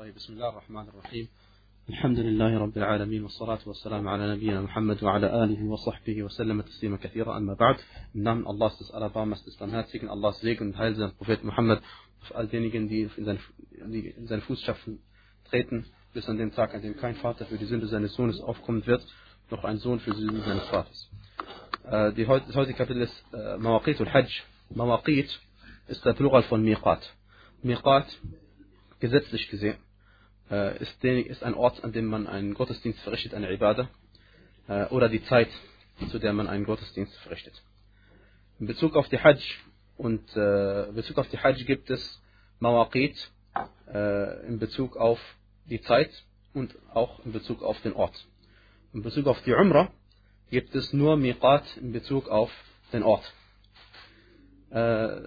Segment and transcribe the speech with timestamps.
[0.00, 1.28] طيب بسم الله الرحمن الرحيم
[1.88, 7.36] الحمد لله رب العالمين والصلاة والسلام على نبينا Muhammad وعلى آله وصحبه وسلم تسليما كثيرا
[7.36, 7.76] أما بعد
[8.14, 11.82] im Namen Allahs des Alabamas des Barmherzigen Allahs Segen und Heil seines Prophet Muhammad
[12.22, 15.00] auf all diejenigen die in, seine, die in seine Fußstapfen
[15.50, 15.84] treten
[16.14, 19.06] bis an den Tag an dem kein Vater für die Sünde seines Sohnes aufkommen wird
[19.50, 21.10] noch ein Sohn für die Sünde seines Vaters
[21.84, 24.30] äh, die, das heutige Kapitel ist äh, Mawaqit al-Hajj
[24.70, 25.28] Mawaqit
[25.88, 27.02] ist der Plural von Miqat
[27.62, 28.06] Miqat
[29.00, 29.83] gesetzlich gesehen äh,
[30.49, 33.89] ist, den, ist, ein Ort, an dem man einen Gottesdienst verrichtet, eine Ibadah,
[34.67, 35.49] äh, oder die Zeit,
[36.09, 37.61] zu der man einen Gottesdienst verrichtet.
[38.59, 39.41] In Bezug auf die Hajj
[39.97, 42.21] und äh, Bezug auf die Hajj gibt es
[42.59, 43.31] Mawaqit
[43.93, 45.19] äh, in Bezug auf
[45.65, 46.11] die Zeit
[46.53, 48.15] und auch in Bezug auf den Ort.
[48.93, 49.91] In Bezug auf die Umrah
[50.49, 52.51] gibt es nur Miqat in Bezug auf
[52.93, 53.33] den Ort.
[54.71, 55.19] Äh,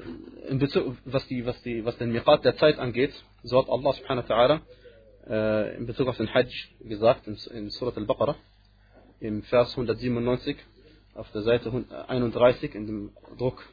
[0.48, 3.12] in Bezug, was, die, was, die, was den Miqat der Zeit angeht,
[3.42, 4.60] so hat Allah subhanahu wa ta'ala
[5.28, 6.50] äh, in Bezug auf den Hajj
[6.80, 8.36] gesagt in, Surat al-Baqarah
[9.20, 10.56] im Vers 197
[11.14, 13.66] auf der Seite 31 in dem Druck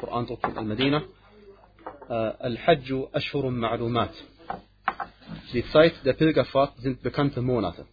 [0.00, 1.02] Koran-Druck von Al-Madina
[2.08, 4.12] Al-Hajju Ashhurun Ma'lumat
[5.52, 7.86] Die Zeit der Pilgerfahrt sind bekannte Monate.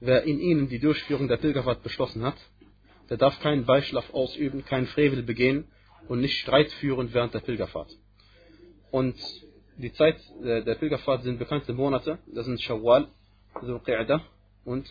[0.00, 2.36] Wer in ihnen die Durchführung der Pilgerfahrt beschlossen hat,
[3.08, 5.68] der darf keinen Beischlaf ausüben, keinen Frevel begehen
[6.08, 7.90] und nicht Streit führen während der Pilgerfahrt.
[8.90, 9.16] Und
[9.76, 13.08] die Zeit der Pilgerfahrt sind bekannte Monate, das sind Shawwal,
[13.54, 14.20] Dhul Qi'dah
[14.64, 14.86] und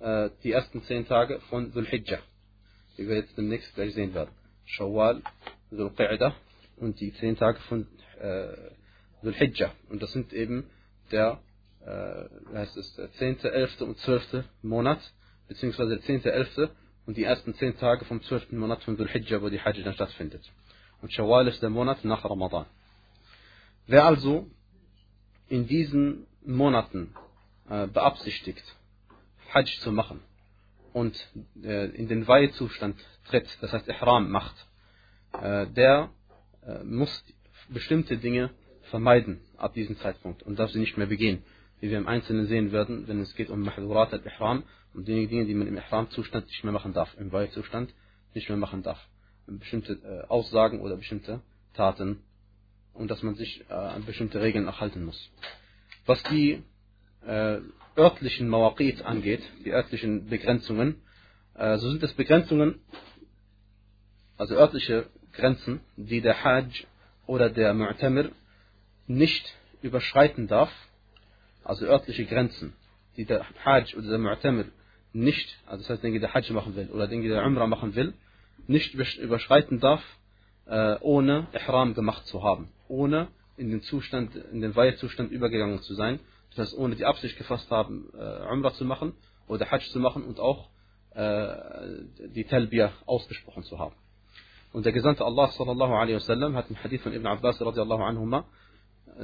[0.00, 2.20] äh, die ersten zehn Tage von Dhul Hijjah,
[2.96, 4.30] die wir jetzt demnächst gleich sehen werden.
[4.64, 5.22] Shawwal,
[5.70, 6.32] Dhul Qi'dah
[6.76, 7.86] und die zehn Tage von
[8.20, 8.48] äh,
[9.22, 9.72] Dhul Hijjah.
[9.88, 10.70] Und das sind eben
[11.10, 11.40] der,
[11.84, 13.80] äh, heißt es, der 10., 11.
[13.82, 14.44] und 12.
[14.62, 15.00] Monat,
[15.48, 16.70] beziehungsweise der 10., 11.
[17.06, 18.52] und die ersten zehn Tage vom 12.
[18.52, 20.42] Monat von Dhul Hijjah, wo die Hajj dann stattfindet.
[21.02, 22.66] Und Shawwal ist der Monat nach Ramadan.
[23.90, 24.48] Wer also
[25.48, 27.12] in diesen Monaten
[27.68, 28.62] äh, beabsichtigt,
[29.52, 30.20] Hajj zu machen
[30.92, 31.16] und
[31.64, 34.54] äh, in den Weihezustand tritt, das heißt Ihram macht,
[35.32, 36.10] äh, der
[36.64, 37.10] äh, muss
[37.68, 38.50] bestimmte Dinge
[38.90, 41.42] vermeiden ab diesem Zeitpunkt und darf sie nicht mehr begehen,
[41.80, 44.62] wie wir im Einzelnen sehen werden, wenn es geht um Mahdurat al-Ihram,
[44.94, 47.92] um die Dinge, die man im Ihram-Zustand nicht mehr machen darf, im Weihezustand
[48.34, 49.04] nicht mehr machen darf.
[49.48, 51.40] Bestimmte äh, Aussagen oder bestimmte
[51.74, 52.22] Taten
[52.94, 55.30] und dass man sich äh, an bestimmte Regeln auch halten muss.
[56.06, 56.62] Was die
[57.26, 57.58] äh,
[57.96, 61.02] örtlichen Mawaqit angeht, die örtlichen Begrenzungen,
[61.54, 62.80] äh, so sind es Begrenzungen,
[64.36, 66.86] also örtliche Grenzen, die der Hajj
[67.26, 68.30] oder der Mu'tamir
[69.06, 70.72] nicht überschreiten darf,
[71.64, 72.72] also örtliche Grenzen,
[73.16, 74.66] die der Hajj oder der Mu'tamir
[75.12, 78.14] nicht, also das heißt, den der Hajj machen will oder den der Umrah machen will,
[78.66, 80.02] nicht überschreiten darf,
[80.66, 85.94] äh, ohne Ihram gemacht zu haben, ohne in den Zustand, in den Weihezustand übergegangen zu
[85.94, 86.20] sein,
[86.50, 89.12] das heißt, ohne die Absicht gefasst haben, äh, Umrah zu machen
[89.46, 90.68] oder Hajj zu machen und auch
[91.14, 91.56] äh,
[92.34, 93.94] die Talbiyah ausgesprochen zu haben.
[94.72, 98.44] Und der Gesandte Allah sallallahu alaihi wasallam hat im Hadith von Ibn Abbas radiallahu anhuma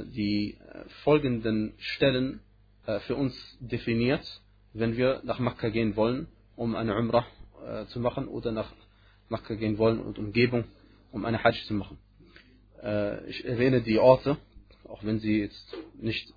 [0.03, 0.57] die
[1.03, 2.41] folgenden Stellen
[2.83, 4.41] für uns definiert,
[4.73, 7.25] wenn wir nach Makkah gehen wollen, um eine Umrah
[7.87, 8.69] zu machen oder nach
[9.29, 10.65] Makkah gehen wollen und Umgebung
[11.13, 11.97] um eine Hajj zu machen.
[12.81, 14.37] Äh, ich erwähne die Orte,
[14.87, 16.33] auch wenn sie jetzt nicht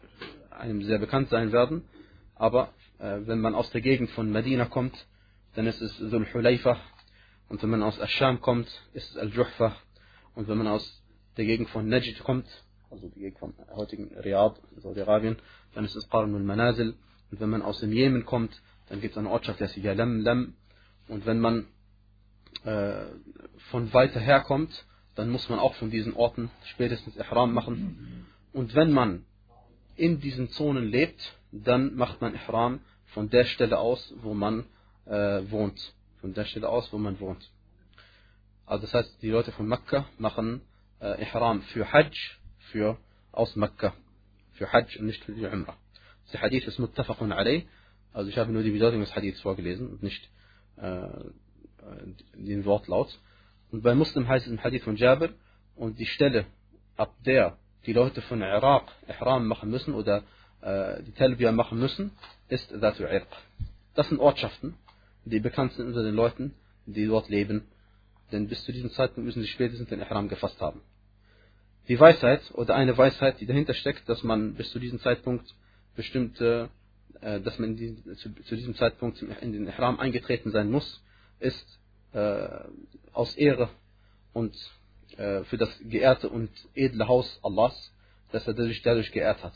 [0.51, 1.85] einem sehr bekannt sein werden,
[2.35, 4.95] aber äh, wenn man aus der Gegend von Medina kommt,
[5.55, 6.77] dann ist es Dhul Hulayfa.
[7.49, 9.75] Und wenn man aus Ascham kommt, ist es Al-Juhfa.
[10.35, 11.03] Und wenn man aus
[11.37, 12.47] der Gegend von Najd kommt,
[12.91, 15.37] also die Gegend von heutigen Riyadh, Saudi-Arabien,
[15.75, 16.95] dann ist es Qarn al-Manazil.
[17.31, 20.21] Und wenn man aus dem Jemen kommt, dann gibt es eine Ortschaft, die heißt Yalam
[20.21, 20.55] Lam
[21.11, 21.67] und wenn man
[22.65, 23.07] äh,
[23.71, 28.27] von weiter her kommt, dann muss man auch von diesen Orten spätestens Ihram machen.
[28.53, 29.25] Und wenn man
[29.97, 34.65] in diesen Zonen lebt, dann macht man Ihram von der Stelle aus, wo man
[35.07, 35.95] äh, wohnt.
[36.21, 37.51] Von der Stelle aus, wo man wohnt.
[38.67, 40.63] Also das heißt, die Leute von Mekka machen
[41.01, 42.17] äh, Ihram für Hajj,
[42.71, 42.99] für
[43.33, 43.95] aus Mekka.
[44.53, 45.77] Für Hajj und nicht für die Umrah.
[46.33, 47.67] Der Hadith ist muttafaqun alayh.
[48.13, 50.31] Also ich habe nur die Bedeutung des Hadiths vorgelesen und nicht
[50.77, 51.09] äh,
[52.35, 53.19] den Wortlaut.
[53.71, 55.31] Und bei Muslim heißt es im Hadith von Jabir,
[55.77, 56.45] und die Stelle,
[56.97, 57.57] ab der
[57.87, 60.23] die Leute von Irak Ihram machen müssen oder
[60.61, 62.13] äh, die Talbiyah machen müssen,
[62.49, 63.29] ist Dhatu Irq.
[63.95, 64.75] Das sind Ortschaften,
[65.25, 66.55] die bekannt sind unter den Leuten,
[66.87, 67.67] die dort leben,
[68.33, 70.83] denn bis zu diesem Zeitpunkt müssen sie spätestens den Ihram gefasst haben.
[71.89, 75.55] Die Weisheit oder eine Weisheit, die dahinter steckt, dass man bis zu diesem Zeitpunkt
[75.97, 76.69] bestimmte,
[77.21, 81.03] äh, dass man diesen, zu, zu, diesem Zeitpunkt in den Ihram eingetreten sein muss,
[81.41, 81.80] ist
[82.13, 82.49] äh,
[83.13, 83.69] aus Ehre
[84.33, 84.55] und
[85.17, 87.93] äh, für das geehrte und edle Haus Allahs,
[88.33, 89.55] dass er sich dadurch geehrt hat.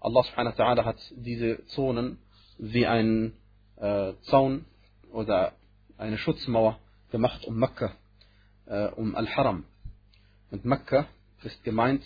[0.00, 2.18] Allah subhanahu wa ta'ala hat diese Zonen
[2.58, 3.36] wie einen
[3.76, 4.64] äh, Zaun
[5.12, 5.52] oder
[5.98, 6.78] eine Schutzmauer
[7.10, 7.94] gemacht um Mekka,
[8.66, 9.64] äh, um Al-Haram.
[10.50, 11.06] Und Mekka
[11.42, 12.04] ist gemeint,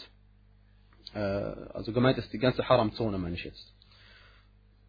[1.15, 3.75] äh, also gemeint ist die ganze Haram-Zone, meine ich jetzt.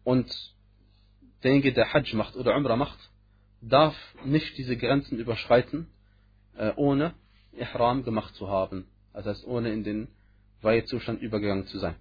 [0.04, 0.32] Und
[1.42, 2.98] derjenige, der Hajj macht oder Umrah macht,
[3.62, 5.86] darf nicht diese Grenzen überschreiten,
[6.56, 7.14] äh, ohne
[7.52, 8.86] Ihram gemacht zu haben.
[9.12, 10.08] Das heißt, ohne in den
[10.60, 11.96] Weihezustand übergegangen zu sein.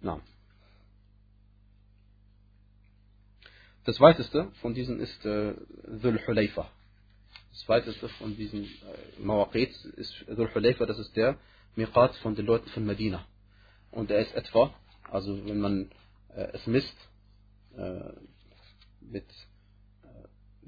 [0.00, 0.20] Na.
[3.84, 5.54] Das weiteste von diesen ist äh,
[6.02, 6.70] Dhul Hulayfa.
[7.52, 11.38] Das weiteste von diesen äh, Mawaqit ist Dhul Hulayfa, das ist der
[11.74, 13.26] Miqat von den Leuten von Medina.
[13.90, 14.74] Und er ist etwa,
[15.10, 15.90] also wenn man
[16.34, 16.96] äh, es misst,
[17.76, 18.12] äh,
[19.00, 19.26] mit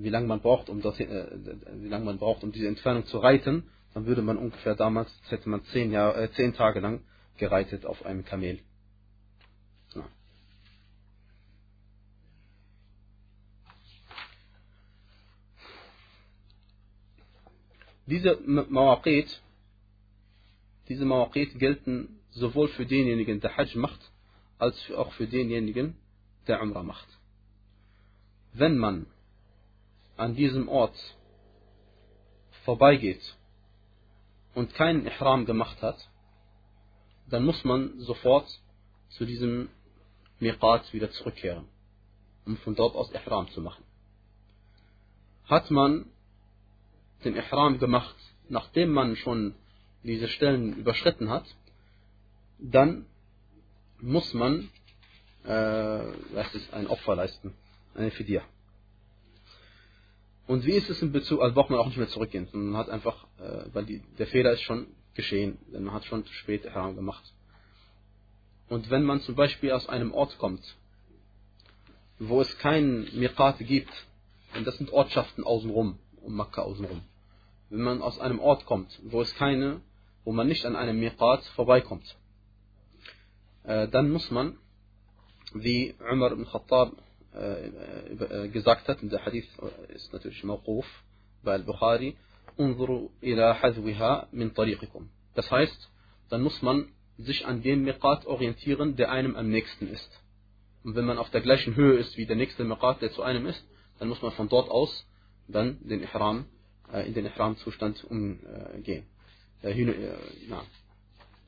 [0.02, 1.26] wie lange man braucht, um das, äh,
[1.75, 5.49] wie lange man braucht, um diese Entfernung zu reiten, dann würde man ungefähr damals, hätte
[5.49, 7.02] man zehn, Jahr, äh, zehn Tage lang
[7.37, 8.61] gereitet auf einem Kamel.
[9.94, 10.08] Ja.
[18.06, 19.43] Diese Mawaqit,
[20.88, 24.00] diese Mawaqit gelten sowohl für denjenigen, der Hajj macht,
[24.58, 25.97] als auch für denjenigen,
[26.47, 27.08] der Umrah macht.
[28.52, 29.06] Wenn man
[30.20, 30.96] an diesem Ort
[32.64, 33.22] vorbeigeht
[34.55, 35.99] und keinen Ihram gemacht hat,
[37.28, 38.49] dann muss man sofort
[39.11, 39.69] zu diesem
[40.38, 41.67] Miqat wieder zurückkehren,
[42.44, 43.84] um von dort aus Ihram zu machen.
[45.44, 46.06] Hat man
[47.25, 48.16] den Ihram gemacht,
[48.49, 49.55] nachdem man schon
[50.02, 51.46] diese Stellen überschritten hat,
[52.58, 53.06] dann
[54.00, 54.70] muss man
[55.44, 57.55] äh, was ist, ein Opfer leisten,
[57.94, 58.43] eine Fidir.
[60.50, 62.91] Und wie ist es in Bezug, also braucht man auch nicht mehr zurückgehen, man hat
[62.91, 66.64] einfach, äh, weil die, der Fehler ist schon geschehen, denn man hat schon zu spät
[66.64, 67.23] Ihram gemacht.
[68.69, 70.64] Und wenn man zum Beispiel aus einem Ort kommt,
[72.19, 73.93] wo es keinen Miqat gibt,
[74.56, 77.02] und das sind Ortschaften außenrum, um Makkah außenrum,
[77.69, 79.81] wenn man aus einem Ort kommt, wo es keine,
[80.25, 82.17] wo man nicht an einem Miqat vorbeikommt,
[83.62, 84.58] äh, dann muss man,
[85.55, 86.97] wie Umar ibn Khattab
[87.32, 89.46] äh, äh, gesagt hat, und der Hadith
[89.94, 90.84] ist natürlich Mawquf
[91.44, 92.16] bei Al-Bukhari.
[95.36, 95.90] Das heißt,
[96.28, 96.88] dann muss man
[97.18, 100.10] sich an dem Miqat orientieren, der einem am nächsten ist.
[100.82, 103.46] Und wenn man auf der gleichen Höhe ist wie der nächste Miqat, der zu einem
[103.46, 103.64] ist,
[104.00, 105.06] dann muss man von dort aus
[105.46, 106.46] dann den Ihram,
[106.92, 109.06] äh, in den Ihram-Zustand umgehen.
[109.62, 110.14] Äh, hin, äh.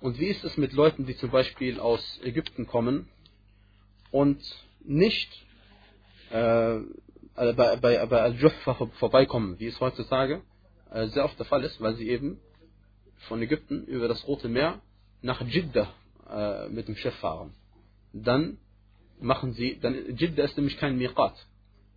[0.01, 3.09] Und wie ist es mit Leuten, die zum Beispiel aus Ägypten kommen
[4.13, 4.41] und
[4.85, 5.29] nicht
[6.33, 6.81] äh,
[7.35, 10.43] bei, bei, bei Al-Juhfa vorbeikommen, wie es heutzutage
[10.91, 12.41] äh, sehr oft der Fall ist, weil sie eben
[13.29, 14.81] von Ägypten über das Rote Meer
[15.23, 15.93] nach Jeddah
[16.29, 17.55] äh, mit dem Schiff fahren.
[18.13, 18.59] Dann
[19.21, 21.35] machen sie, dann Jeddah ist nämlich kein Miqat.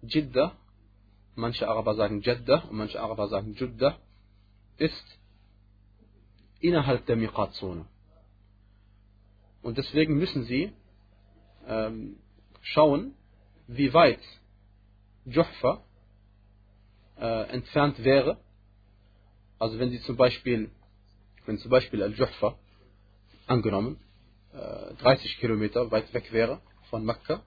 [0.02, 0.56] Jeddah,
[1.36, 3.98] manche Araber sagen Jeddah und manche Araber sagen Jeddah,
[4.78, 5.20] ist
[6.60, 7.86] innerhalb der Miqat-Zone.
[9.62, 10.72] Und deswegen müssen sie
[11.68, 12.18] ähm,
[12.62, 13.16] schauen,
[13.68, 14.22] wie weit
[15.26, 15.84] Juhfa
[17.18, 18.38] äh, entfernt wäre.
[19.60, 20.72] Also wenn sie zum Beispiel,
[21.46, 22.58] wenn zum Beispiel Al-Juhfa
[23.48, 24.00] angenommen
[24.54, 27.44] äh, 30 Kilometer weit weg wäre von Mekka,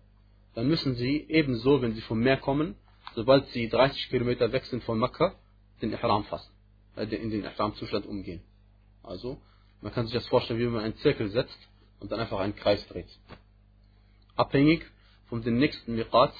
[0.54, 2.75] dann müssen sie ebenso, wenn sie vom Meer kommen,
[3.14, 5.35] sobald sie 30 Kilometer weg sind von Mekka,
[5.81, 6.52] den Ihram fassen,
[6.97, 8.43] äh, in den Ihram-Zustand umgehen.
[9.02, 9.40] Also,
[9.81, 11.59] man kann sich das vorstellen, wie man einen Zirkel setzt
[12.00, 13.09] und dann einfach einen Kreis dreht.
[14.35, 14.85] Abhängig
[15.28, 16.35] von dem nächsten Miqat,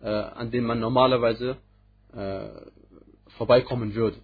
[0.00, 1.56] äh, an dem man normalerweise
[2.14, 2.48] äh,
[3.36, 4.18] vorbeikommen würde.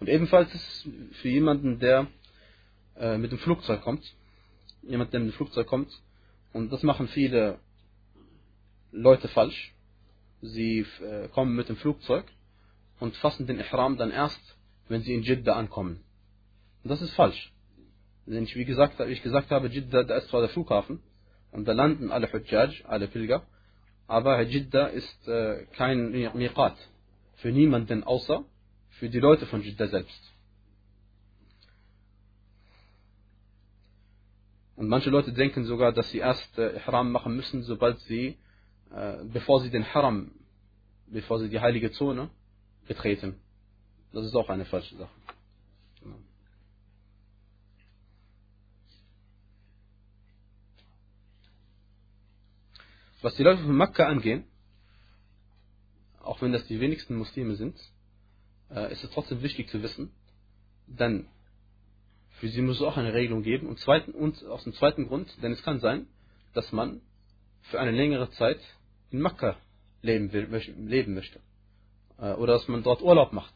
[0.00, 0.88] Und ebenfalls ist
[1.20, 2.08] für jemanden, der
[2.96, 4.02] äh, mit dem Flugzeug kommt,
[4.82, 5.92] jemand, der mit dem Flugzeug kommt,
[6.52, 7.60] und das machen viele
[8.90, 9.72] Leute falsch,
[10.40, 12.24] sie äh, kommen mit dem Flugzeug
[12.98, 14.42] und fassen den Ihram dann erst,
[14.88, 16.02] wenn sie in Jeddah ankommen.
[16.82, 17.52] Und das ist falsch.
[18.26, 21.00] Denn ich, wie, gesagt, wie ich gesagt habe, Jeddah, da ist zwar der Flughafen
[21.50, 23.46] und da landen alle Hujjaj, alle Pilger,
[24.06, 26.76] aber Jeddah ist äh, kein Miqat
[27.36, 28.44] für niemanden außer
[28.90, 30.32] für die Leute von Jeddah selbst.
[34.76, 38.38] Und manche Leute denken sogar, dass sie erst äh, Ihram machen müssen, sobald sie,
[38.94, 40.32] äh, bevor sie den Haram,
[41.06, 42.30] bevor sie die heilige Zone
[42.86, 43.36] betreten.
[44.12, 45.21] Das ist auch eine falsche Sache.
[53.22, 54.44] Was die Leute von Mekka angehen,
[56.20, 57.78] auch wenn das die wenigsten Muslime sind,
[58.68, 60.10] äh, ist es trotzdem wichtig zu wissen,
[60.88, 61.28] denn
[62.40, 63.68] für sie muss es auch eine Regelung geben.
[63.68, 66.08] Und, aus dem zweiten Grund, denn es kann sein,
[66.52, 67.00] dass man
[67.70, 68.58] für eine längere Zeit
[69.12, 69.56] in Mekka
[70.00, 70.48] leben, will,
[70.78, 71.38] leben möchte.
[72.18, 73.54] Äh, oder dass man dort Urlaub macht.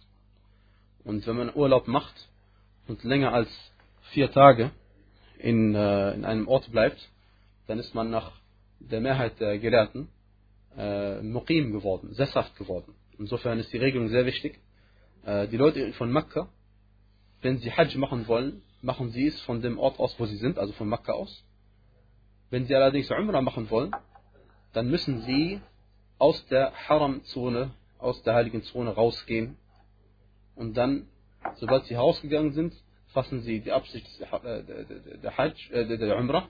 [1.02, 2.14] Und wenn man Urlaub macht
[2.86, 3.48] und länger als
[4.12, 4.70] vier Tage
[5.38, 7.10] in, äh, in einem Ort bleibt,
[7.66, 8.30] dann ist man nach
[8.80, 10.08] der Mehrheit der Gelehrten
[10.76, 12.94] äh, Muqim geworden, sesshaft geworden.
[13.18, 14.60] Insofern ist die Regelung sehr wichtig.
[15.24, 16.48] Äh, die Leute von Mekka,
[17.42, 20.58] wenn sie Hajj machen wollen, machen sie es von dem Ort aus, wo sie sind,
[20.58, 21.44] also von Mekka aus.
[22.50, 23.92] Wenn sie allerdings Umrah machen wollen,
[24.72, 25.60] dann müssen sie
[26.18, 29.56] aus der Haram-Zone, aus der heiligen Zone rausgehen.
[30.54, 31.08] Und dann,
[31.56, 32.74] sobald sie herausgegangen sind,
[33.08, 36.48] fassen sie die Absicht der, der, Hajj, äh, der Umrah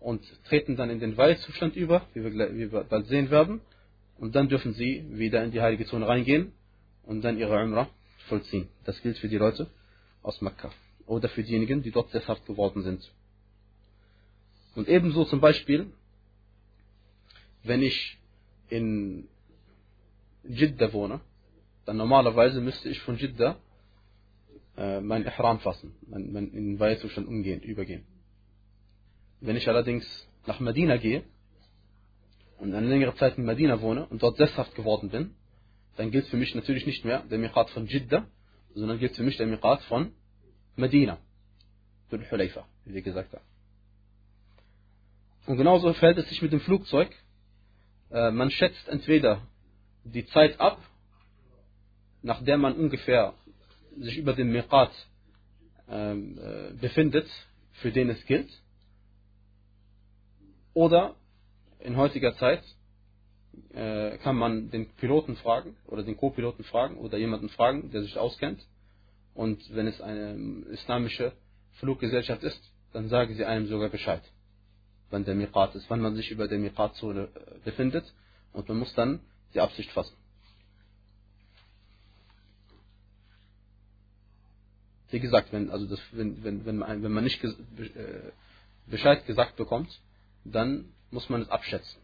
[0.00, 3.60] und treten dann in den Weihzustand über, wie wir, wie wir bald sehen werden.
[4.18, 6.52] Und dann dürfen sie wieder in die heilige Zone reingehen
[7.04, 7.88] und dann ihre Umrah
[8.28, 8.68] vollziehen.
[8.84, 9.68] Das gilt für die Leute
[10.22, 10.70] aus Mekka
[11.06, 13.10] oder für diejenigen, die dort sesshaft geworden sind.
[14.74, 15.86] Und ebenso zum Beispiel,
[17.62, 18.18] wenn ich
[18.68, 19.28] in
[20.44, 21.20] Jeddah wohne,
[21.84, 23.58] dann normalerweise müsste ich von Jeddah
[24.76, 28.04] äh, mein Ihram fassen, mein, mein, in den Weihezustand umgehen, übergehen.
[29.40, 30.04] Wenn ich allerdings
[30.46, 31.24] nach Medina gehe
[32.58, 35.34] und eine längere Zeit in Medina wohne und dort sesshaft geworden bin,
[35.96, 38.26] dann gilt für mich natürlich nicht mehr der Miqat von Jeddah,
[38.74, 40.12] sondern gilt für mich der Miqat von
[40.76, 41.18] Medina,
[42.10, 43.44] Dhul Hulayfa, wie wir gesagt haben.
[45.46, 47.10] Und genauso verhält es sich mit dem Flugzeug.
[48.10, 49.42] Äh, man schätzt entweder
[50.04, 50.80] die Zeit ab,
[52.22, 53.34] nach der man ungefähr
[53.96, 54.92] sich über dem Miqat
[55.88, 57.28] ähm, äh, befindet,
[57.80, 58.50] für den es gilt,
[60.78, 61.16] oder
[61.80, 62.62] in heutiger Zeit
[63.74, 68.16] äh, kann man den Piloten fragen oder den Co-Piloten fragen oder jemanden fragen, der sich
[68.16, 68.64] auskennt
[69.34, 70.36] und wenn es eine
[70.70, 71.32] islamische
[71.80, 74.22] Fluggesellschaft ist, dann sagen sie einem sogar Bescheid,
[75.10, 78.04] wann der Miqat ist, wann man sich über der Miqat-Zone äh, befindet.
[78.52, 79.18] Und man muss dann
[79.54, 80.16] die Absicht fassen.
[85.10, 87.50] Wie gesagt, wenn, also das, wenn, wenn, wenn, man, wenn man nicht äh,
[88.86, 89.90] Bescheid gesagt bekommt,
[90.54, 92.00] dann muss man es abschätzen.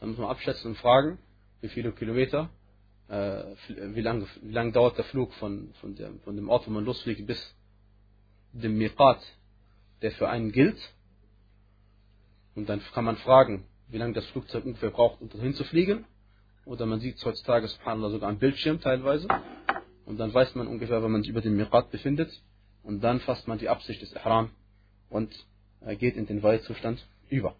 [0.00, 1.18] Dann muss man abschätzen und fragen,
[1.60, 2.50] wie viele Kilometer
[3.08, 6.70] äh, wie lange wie lang dauert der Flug von, von, der, von dem Ort, wo
[6.70, 7.54] man losfliegt, bis
[8.52, 9.20] dem Miqat,
[10.02, 10.78] der für einen gilt.
[12.54, 16.04] Und dann kann man fragen, wie lange das Flugzeug ungefähr braucht, um dorthin zu fliegen.
[16.64, 19.26] Oder man sieht heutzutage, subhanallah, sogar am Bildschirm teilweise.
[20.04, 22.30] Und dann weiß man ungefähr, wenn man sich über dem Miqat befindet.
[22.82, 24.50] Und dann fasst man die Absicht des Ihram
[25.08, 25.32] und
[25.80, 27.54] äh, geht in den Weihzustand über.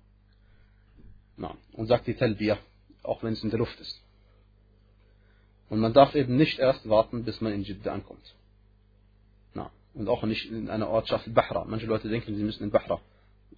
[1.36, 2.58] Na, und sagt die Talbiyah,
[3.02, 4.00] auch wenn es in der Luft ist.
[5.68, 8.34] Und man darf eben nicht erst warten, bis man in Jeddah ankommt.
[9.54, 11.64] Na, und auch nicht in einer Ortschaft Bahra.
[11.64, 13.00] Manche Leute denken, sie müssen in Bahra,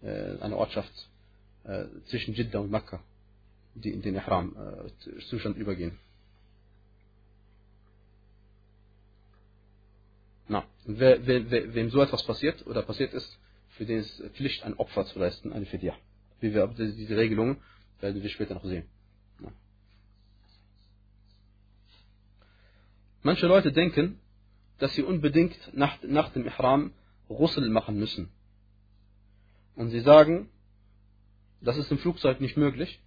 [0.02, 0.93] äh, eine Ortschaft
[1.64, 3.00] äh, zwischen Jeddah und Mekka,
[3.75, 5.99] die in den Ihram-Zustand äh, übergehen.
[10.49, 13.38] Na, wer, wer, wer, wem so etwas passiert oder passiert ist,
[13.81, 15.97] für den ist Pflicht, ein Opfer zu leisten, eine Fidya.
[16.41, 17.63] Wie wir diese Regelungen
[18.03, 18.85] werden wir später noch sehen.
[23.23, 24.21] Manche Leute denken,
[24.77, 26.93] dass sie unbedingt nach, nach dem Ihram
[27.31, 28.31] Russel machen müssen.
[29.77, 30.51] Und sie sagen,
[31.63, 33.01] das ist im Flugzeug nicht möglich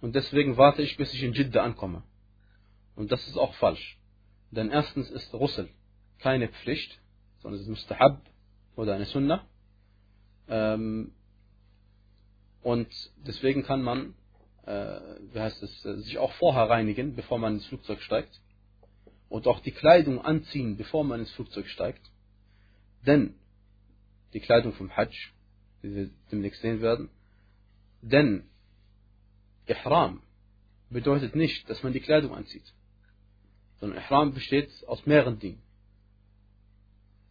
[0.00, 2.02] und deswegen warte ich, bis ich in Jeddah ankomme.
[2.96, 4.00] Und das ist auch falsch.
[4.50, 5.68] Denn erstens ist Russel
[6.18, 6.98] keine Pflicht,
[7.38, 8.20] sondern es ist Mustahab
[8.74, 9.46] oder eine Sunnah.
[10.52, 11.12] Ähm,
[12.62, 12.88] und
[13.26, 14.14] deswegen kann man,
[14.66, 15.00] äh,
[15.32, 18.38] wie heißt es, sich auch vorher reinigen, bevor man ins Flugzeug steigt
[19.30, 22.02] und auch die Kleidung anziehen, bevor man ins Flugzeug steigt.
[23.06, 23.34] Denn
[24.34, 25.16] die Kleidung vom Hajj,
[25.80, 27.08] wie wir demnächst sehen werden,
[28.02, 28.44] denn
[29.66, 30.22] Ihram
[30.90, 32.74] bedeutet nicht, dass man die Kleidung anzieht,
[33.80, 35.62] sondern Ihram besteht aus mehreren Dingen.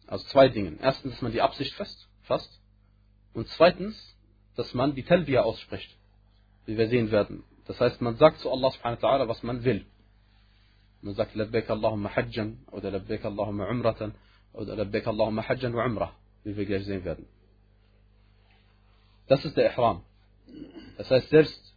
[0.08, 0.80] Also zwei Dingen.
[0.82, 1.72] Erstens, dass man die Absicht
[2.24, 2.61] fasst
[3.34, 4.16] und zweitens,
[4.56, 5.96] dass man die Talbiyah ausspricht,
[6.66, 7.44] wie wir sehen werden.
[7.66, 9.86] Das heißt, man sagt zu Allah subhanahu wa ta'ala, was man will.
[11.00, 14.14] Man sagt Labbaik Allahumma Hajjan oder Labbaik Allahumma Umratan
[14.52, 16.12] oder Labbaik Allahumma Hajjan wa Umrah,
[16.44, 17.26] wie wir gleich sehen werden.
[19.26, 20.02] Das ist der Ihram.
[20.98, 21.74] Das heißt, selbst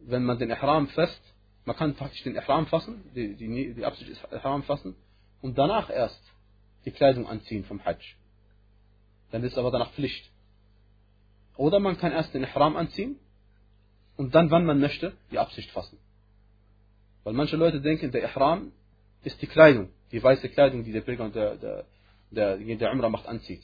[0.00, 1.20] wenn man den Ihram fest,
[1.64, 4.94] man kann praktisch den Ihram fassen, die, die, die Absicht ist Ihram fassen
[5.40, 6.22] und danach erst
[6.84, 7.98] die Kleidung anziehen vom Hajj.
[9.30, 10.30] Dann ist aber danach Pflicht.
[11.58, 13.18] Oder man kann erst den Ihram anziehen
[14.16, 15.98] und dann, wann man möchte, die Absicht fassen.
[17.24, 18.72] Weil manche Leute denken, der Ihram
[19.22, 21.84] ist die Kleidung die weiße Kleidung, die der Pilger und der, der,
[22.30, 23.62] der, der Umrah macht, anzieht.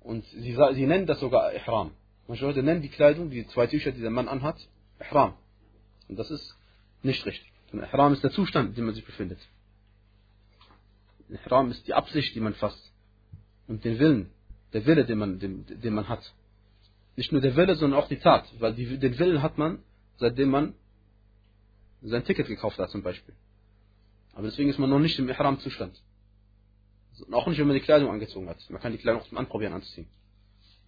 [0.00, 1.92] Und sie, sie nennen das sogar Ihram.
[2.28, 4.56] Manche Leute nennen die Kleidung, die zwei Tücher, die der Mann anhat,
[5.00, 5.34] Ihram.
[6.08, 6.56] Und das ist
[7.02, 7.52] nicht richtig.
[7.72, 9.38] Denn Ihram ist der Zustand, in dem man sich befindet.
[11.28, 12.92] Ihram ist die Absicht, die man fasst.
[13.66, 14.30] Und den Willen,
[14.72, 16.32] der Wille, den man, den, den man hat.
[17.16, 18.44] Nicht nur der Wille, sondern auch die Tat.
[18.58, 19.78] Weil die, den Willen hat man,
[20.18, 20.74] seitdem man
[22.02, 23.34] sein Ticket gekauft hat zum Beispiel.
[24.34, 26.00] Aber deswegen ist man noch nicht im Ihram-Zustand.
[27.32, 28.58] Auch nicht, wenn man die Kleidung angezogen hat.
[28.68, 30.06] Man kann die Kleidung auch zum Anprobieren anziehen.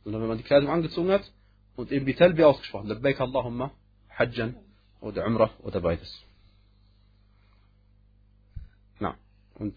[0.05, 1.31] Sondern wenn man die Kleidung angezogen hat
[1.77, 3.73] und eben die Talbi ausgesprochen, Labbaik Allahumma,
[4.11, 4.55] Hajjan
[5.01, 6.23] oder Umrah oder beides.
[8.99, 9.17] Na,
[9.55, 9.75] und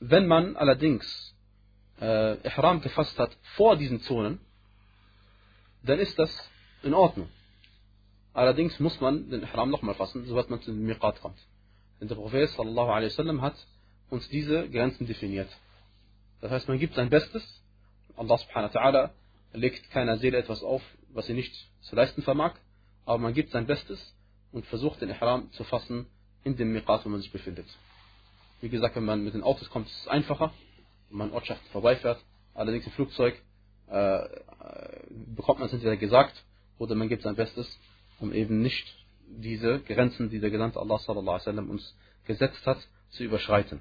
[0.00, 1.34] wenn man allerdings
[2.00, 4.40] äh, Ihram gefasst hat vor diesen Zonen,
[5.82, 6.30] dann ist das
[6.82, 7.28] in Ordnung.
[8.34, 11.38] Allerdings muss man den Ihram nochmal fassen, sobald man zu dem Miqat kommt.
[12.00, 13.56] Denn der Prophet sallallahu alaihi wasallam hat
[14.10, 15.48] uns diese Grenzen definiert.
[16.40, 17.62] Das heißt, man gibt sein Bestes.
[18.16, 19.10] Allah subhanahu wa ta'ala
[19.52, 22.54] legt keiner Seele etwas auf, was sie nicht zu leisten vermag.
[23.04, 24.14] Aber man gibt sein Bestes
[24.52, 26.06] und versucht den Ihram zu fassen
[26.44, 27.66] in dem Miqat, wo man sich befindet.
[28.60, 30.52] Wie gesagt, wenn man mit den Autos kommt, ist es einfacher,
[31.10, 32.18] wenn man Ortschaften vorbeifährt.
[32.54, 33.40] Allerdings im Flugzeug
[33.90, 34.28] äh, äh
[35.36, 36.44] bekommt man es entweder gesagt
[36.78, 37.78] oder man gibt sein Bestes
[38.20, 38.86] um eben nicht
[39.26, 42.78] diese Grenzen, die der Gesandte Allah sallallahu alaihi wasallam uns gesetzt hat,
[43.10, 43.80] zu überschreiten.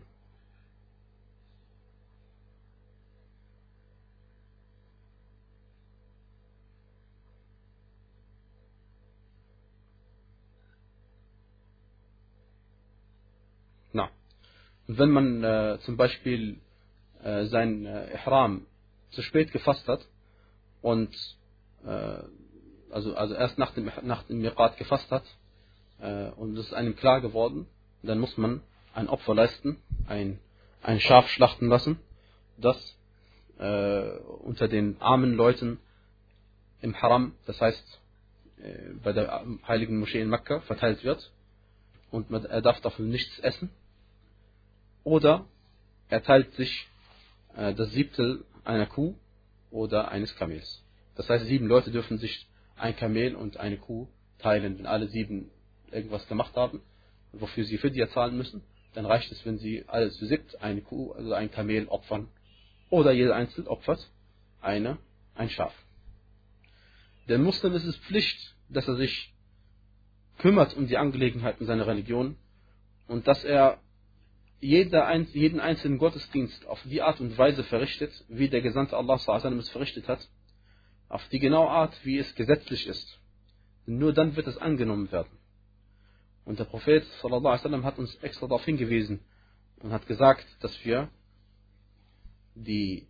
[14.88, 16.60] Wenn man äh, zum Beispiel
[17.24, 18.65] äh, sein äh, Ihram
[19.12, 20.06] zu spät gefasst hat
[20.82, 21.13] und
[21.86, 22.24] äh,
[22.89, 25.24] also, also erst nach dem, nach dem Miqat gefasst hat
[26.00, 27.67] äh, und es ist einem klar geworden,
[28.01, 28.62] dann muss man
[28.93, 30.39] ein Opfer leisten, ein,
[30.82, 32.00] ein Schaf schlachten lassen,
[32.58, 32.78] das
[33.60, 34.10] äh,
[34.43, 35.80] unter den armen Leuten
[36.82, 38.00] im Haram, das heißt
[38.60, 41.32] äh, bei der heiligen Moschee in Mekka, verteilt wird
[42.10, 43.69] und man, er darf dafür nichts essen.
[45.08, 45.46] Oder
[46.10, 46.86] er teilt sich
[47.56, 49.15] äh, das Siebtel einer Kuh
[49.72, 50.84] oder eines Kamels.
[51.15, 55.50] Das heißt, sieben Leute dürfen sich ein Kamel und eine Kuh teilen, wenn alle sieben
[55.91, 56.82] irgendwas gemacht haben,
[57.32, 58.62] wofür sie für die zahlen müssen,
[58.96, 62.28] dann reicht es, wenn sie alle zu siebt eine Kuh, also ein Kamel opfern.
[62.89, 64.12] Oder jeder einzeln opfert
[64.60, 64.98] eine,
[65.36, 65.74] ein Schaf.
[67.30, 69.34] Der Muslim ist es Pflicht, dass er sich
[70.39, 72.36] kümmert um die Angelegenheiten seiner Religion
[73.08, 73.80] und dass er
[74.60, 79.70] jeder, jeden einzelnen Gottesdienst auf die Art und Weise verrichtet, wie der Gesandte Allah es
[79.70, 80.28] verrichtet hat
[81.10, 83.20] auf die genaue Art, wie es gesetzlich ist.
[83.86, 85.32] Nur dann wird es angenommen werden.
[86.46, 89.22] Und der Prophet wasallam hat uns extra darauf hingewiesen
[89.80, 91.10] und hat gesagt, dass wir
[92.56, 93.08] die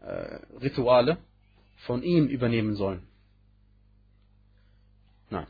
[0.00, 1.18] äh, Rituale
[1.78, 3.06] von ihm übernehmen sollen.
[5.30, 5.46] Nein.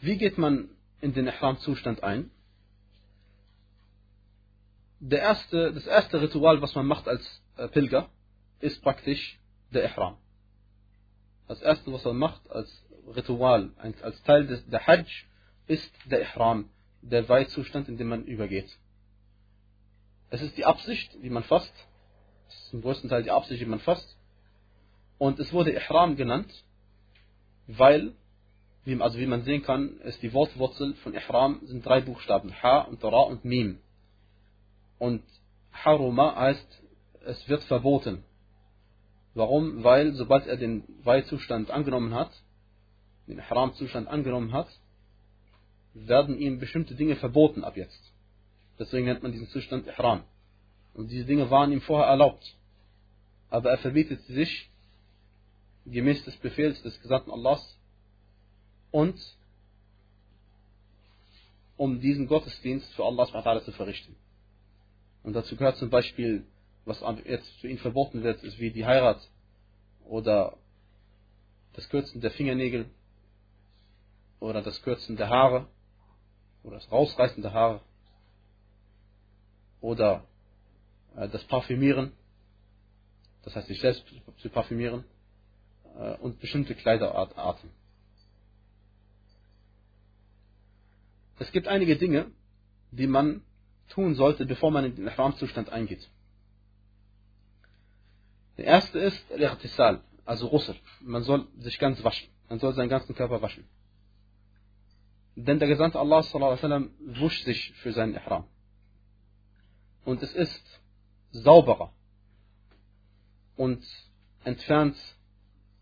[0.00, 2.30] Wie geht man in den Ihram-Zustand ein.
[5.00, 8.08] Der erste, das erste Ritual, was man macht als äh, Pilger,
[8.60, 9.38] ist praktisch
[9.70, 10.16] der Ihram.
[11.46, 12.68] Das erste, was man macht als
[13.14, 13.70] Ritual,
[14.02, 15.06] als Teil des, der Hajj,
[15.66, 16.68] ist der Ihram,
[17.00, 18.76] der Weihzustand, in dem man übergeht.
[20.30, 21.72] Es ist die Absicht, die man fasst.
[22.48, 24.16] Es ist im größten Teil die Absicht, die man fasst.
[25.16, 26.52] Und es wurde Ihram genannt,
[27.66, 28.14] weil
[28.88, 32.80] wie, also wie man sehen kann, ist die Wortwurzel von Ihram sind drei Buchstaben, Ha
[32.80, 33.80] und Ra und Mim.
[34.98, 35.22] Und
[35.72, 36.82] Haruma heißt,
[37.26, 38.24] es wird verboten.
[39.34, 39.84] Warum?
[39.84, 42.30] Weil sobald er den Weihzustand angenommen hat,
[43.26, 44.68] den Ihram-Zustand angenommen hat,
[45.92, 48.12] werden ihm bestimmte Dinge verboten ab jetzt.
[48.78, 50.24] Deswegen nennt man diesen Zustand Ihram.
[50.94, 52.56] Und diese Dinge waren ihm vorher erlaubt.
[53.50, 54.70] Aber er verbietet sich
[55.84, 57.77] gemäß des Befehls des Gesandten Allahs
[58.90, 59.18] und
[61.76, 63.26] um diesen Gottesdienst für Allah
[63.62, 64.16] zu verrichten.
[65.22, 66.44] Und dazu gehört zum Beispiel,
[66.84, 69.20] was jetzt für ihn verboten wird, ist wie die Heirat
[70.04, 70.56] oder
[71.74, 72.90] das Kürzen der Fingernägel
[74.40, 75.66] oder das Kürzen der Haare
[76.62, 77.80] oder das Rausreißen der Haare
[79.80, 80.24] oder
[81.16, 82.12] äh, das Parfümieren,
[83.42, 84.04] das heißt sich selbst
[84.38, 85.04] zu parfümieren
[85.98, 87.70] äh, und bestimmte Kleiderarten.
[91.38, 92.30] Es gibt einige Dinge,
[92.90, 93.42] die man
[93.88, 96.08] tun sollte, bevor man in den Ihram-Zustand eingeht.
[98.56, 100.76] Der erste ist Al-Ightisal, also Russel.
[101.00, 102.28] Man soll sich ganz waschen.
[102.48, 103.64] Man soll seinen ganzen Körper waschen.
[105.36, 108.44] Denn der Gesandte Allah sallam, wusch sich für seinen Ihram.
[110.04, 110.80] Und es ist
[111.30, 111.92] sauberer
[113.56, 113.84] und
[114.42, 114.96] entfernt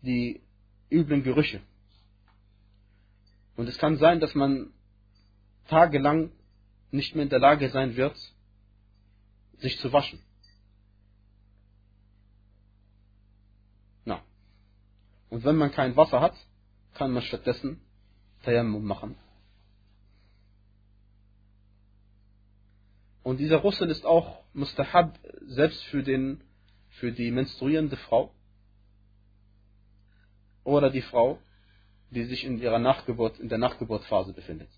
[0.01, 0.41] die
[0.91, 1.61] üblen Gerüche.
[3.55, 4.71] Und es kann sein, dass man
[5.67, 6.31] tagelang
[6.91, 8.17] nicht mehr in der Lage sein wird,
[9.57, 10.19] sich zu waschen.
[14.05, 14.23] Na.
[15.29, 16.35] Und wenn man kein Wasser hat,
[16.93, 17.81] kann man stattdessen
[18.43, 19.15] Tayammum machen.
[23.23, 26.41] Und dieser Russel ist auch mustahab selbst für, den,
[26.91, 28.33] für die menstruierende Frau
[30.63, 31.39] oder die Frau,
[32.09, 34.69] die sich in ihrer Nachgeburt, in der Nachgeburtphase befindet.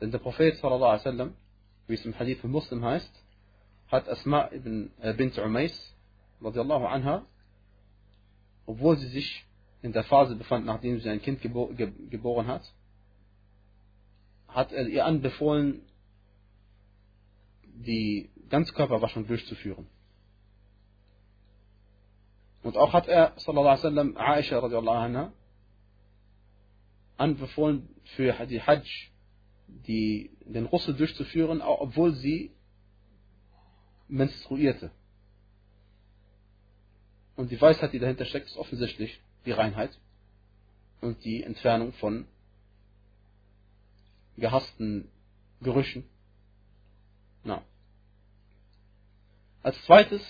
[0.00, 1.32] Denn der Prophet sallallahu
[1.86, 3.12] wie es im Hadith von Muslim heißt,
[3.88, 5.94] hat Asma ibn, äh, bint Umais
[6.42, 7.24] anha,
[8.66, 9.46] obwohl sie sich
[9.82, 12.62] in der Phase befand, nachdem sie ein Kind gebo ge geboren hat,
[14.48, 15.82] hat er ihr anbefohlen,
[17.62, 19.86] die Ganzkörperwaschung durchzuführen.
[22.62, 25.32] Und auch hat er, sallallahu alaihi wasallam, Aisha radiallahu anha,
[27.16, 29.12] anbefohlen, für die Hajj
[29.68, 32.50] die, den Russel durchzuführen, obwohl sie
[34.08, 34.90] menstruierte.
[37.36, 39.98] Und die Weisheit, die dahinter steckt, ist offensichtlich die Reinheit
[41.00, 42.26] und die Entfernung von
[44.36, 45.08] gehassten
[45.60, 46.04] Gerüchen.
[47.44, 47.62] Na.
[49.62, 50.22] Als zweites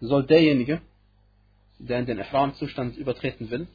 [0.00, 0.80] soll derjenige,
[1.78, 3.68] der in den Ihram-Zustand übertreten will,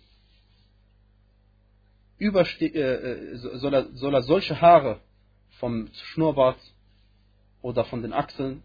[2.18, 5.02] überste äh, soll, er, soll er solche Haare
[5.60, 6.60] vom Schnurrbart
[7.62, 8.64] oder von den Achseln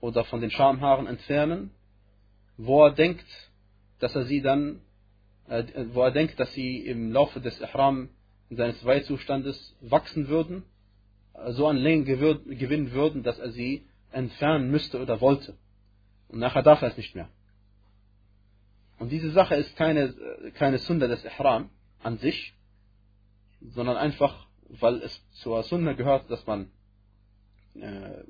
[0.00, 1.70] oder von den Schamhaaren entfernen,
[2.56, 3.26] wo er denkt,
[3.98, 4.80] dass er sie dann,
[5.48, 8.10] äh, wo er denkt, dass sie im Laufe des Ihram
[8.50, 10.64] seines Weihzustandes wachsen würden,
[11.48, 15.56] so an Länge gewinnen würden, dass er sie entfernen müsste oder wollte.
[16.28, 17.28] Und nachher darf er es nicht mehr.
[18.98, 20.14] Und diese Sache ist keine,
[20.54, 21.70] keine Sünde des Ihram
[22.02, 22.54] an sich,
[23.70, 26.70] sondern einfach, weil es zur Sunna gehört, dass man
[27.74, 28.20] äh,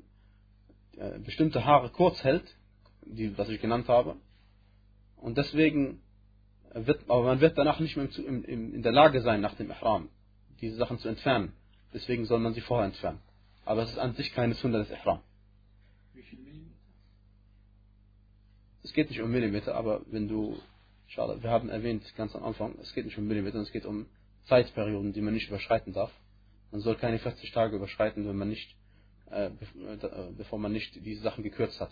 [0.97, 2.45] äh, bestimmte Haare kurz hält,
[3.05, 4.15] die, was ich genannt habe.
[5.17, 6.01] Und deswegen
[6.73, 9.69] wird, aber man wird danach nicht mehr im, im, in der Lage sein, nach dem
[9.69, 10.09] Ihram,
[10.61, 11.53] diese Sachen zu entfernen.
[11.93, 13.19] Deswegen soll man sie vorher entfernen.
[13.65, 15.21] Aber es ist an sich keine Sunna des Ihram.
[16.13, 16.75] Wie viel Millimeter?
[18.83, 20.57] Es geht nicht um Millimeter, aber wenn du,
[21.07, 24.07] schade, wir haben erwähnt ganz am Anfang, es geht nicht um Millimeter, es geht um
[24.45, 26.11] Zeitperioden, die man nicht überschreiten darf.
[26.71, 28.75] Man soll keine 40 Tage überschreiten, wenn man nicht,
[29.31, 31.91] äh, äh, bevor man nicht diese Sachen gekürzt hat.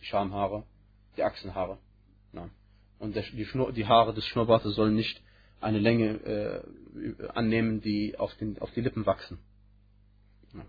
[0.00, 0.64] Die Schamhaare,
[1.16, 1.78] die Achsenhaare.
[2.32, 2.50] Nein.
[2.98, 5.22] Und der, die, Schnur, die, Haare des Schnurrbartes sollen nicht
[5.60, 6.64] eine Länge
[6.98, 9.38] äh, annehmen, die auf, den, auf die Lippen wachsen.
[10.54, 10.64] Ja.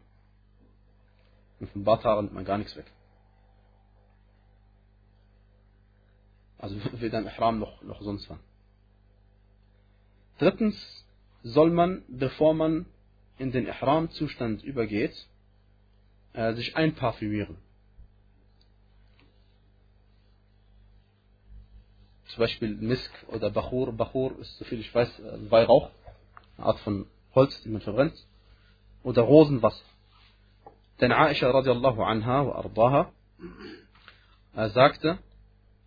[1.59, 2.85] Und von Barthaaren nimmt man gar nichts weg.
[6.57, 8.39] Also weder im Ihram noch, noch sonst wann.
[10.37, 11.05] Drittens,
[11.42, 12.86] soll man, bevor man
[13.38, 15.14] in den Ihram-Zustand übergeht,
[16.32, 17.56] äh, sich einparfümieren.
[22.26, 23.92] Zum Beispiel Misk oder Bachur.
[23.92, 25.90] Bachur ist, soviel ich weiß, äh, Weihrauch,
[26.56, 28.14] eine Art von Holz, die man verbrennt.
[29.02, 29.84] Oder Rosenwasser.
[31.00, 33.12] Denn Aisha radiallahu anha wa ardaha
[34.56, 35.18] äh, sagte,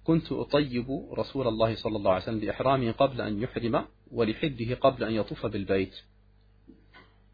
[0.07, 5.13] كنت أطيب رسول الله صلى الله عليه وسلم بإحرامه قبل أن يحرم ولحده قبل أن
[5.13, 5.93] يطوف بالبيت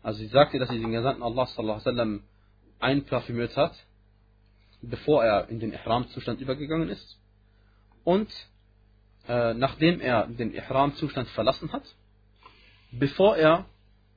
[0.04, 2.24] Also sie sagte, dass sie den Gesandten Allah sallallahu alaihi wasallam
[2.80, 3.74] einparfümiert hat,
[4.82, 7.18] bevor er in den Ihram-Zustand übergegangen ist
[8.04, 8.30] und
[9.30, 11.84] äh, nachdem er den Ihram-Zustand verlassen hat,
[12.92, 13.66] bevor er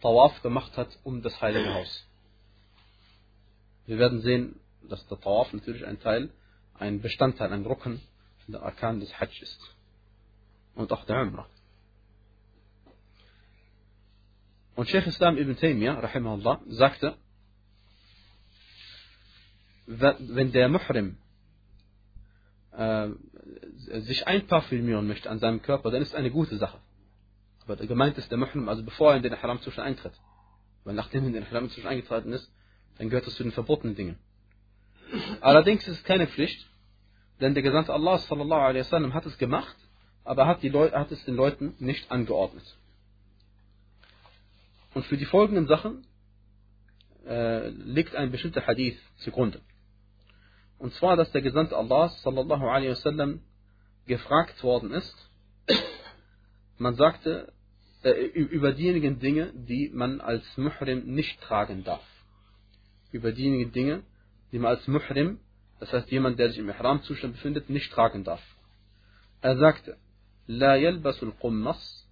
[0.03, 2.07] Tawaf gemacht hat um das heilige Haus.
[3.87, 6.31] Wir werden sehen, dass der Tawaf natürlich ein Teil,
[6.75, 8.03] ein Bestandteil, ein Rücken
[8.49, 9.61] der Arkan des Hajj ist.
[10.75, 11.47] Und auch der Umrah.
[14.76, 17.16] Und Sheikh Islam ibn Taymiyyah, rahimahullah, sagte,
[19.86, 21.18] wenn der Muhrim
[22.72, 23.10] äh,
[24.02, 26.80] sich einparfümieren möchte an seinem Körper, dann ist es eine gute Sache.
[27.64, 30.14] Aber gemeint ist der Muhrim, also bevor er in den Haram-Zustand eintritt.
[30.84, 32.52] Weil nachdem er in den Haram-Zustand eingetreten ist,
[32.98, 34.18] dann gehört es zu den verbotenen Dingen.
[35.42, 36.66] Allerdings ist es keine Pflicht,
[37.42, 39.76] denn der Gesandte Allah sallallahu alaihi wasallam hat es gemacht,
[40.24, 42.78] aber hat, Leute, hat es den Leuten nicht angeordnet.
[44.95, 46.07] Und für die folgenden Sachen
[47.27, 49.61] äh, liegt ein bestimmter Hadith zugrunde.
[50.79, 53.41] Und zwar, dass der Gesandte Allah sallallahu alaihi wasallam
[54.07, 55.31] gefragt worden ist,
[56.79, 57.53] man sagte
[58.03, 62.05] äh, über diejenigen Dinge, die man als Muhrim nicht tragen darf.
[63.11, 64.03] Über diejenigen Dinge,
[64.53, 65.41] die man als Muhrim,
[65.81, 68.43] das heißt jemand, der sich im Ihram-Zustand befindet, nicht tragen darf.
[69.41, 69.97] Er sagte,
[70.49, 72.07] لا يلبس القمص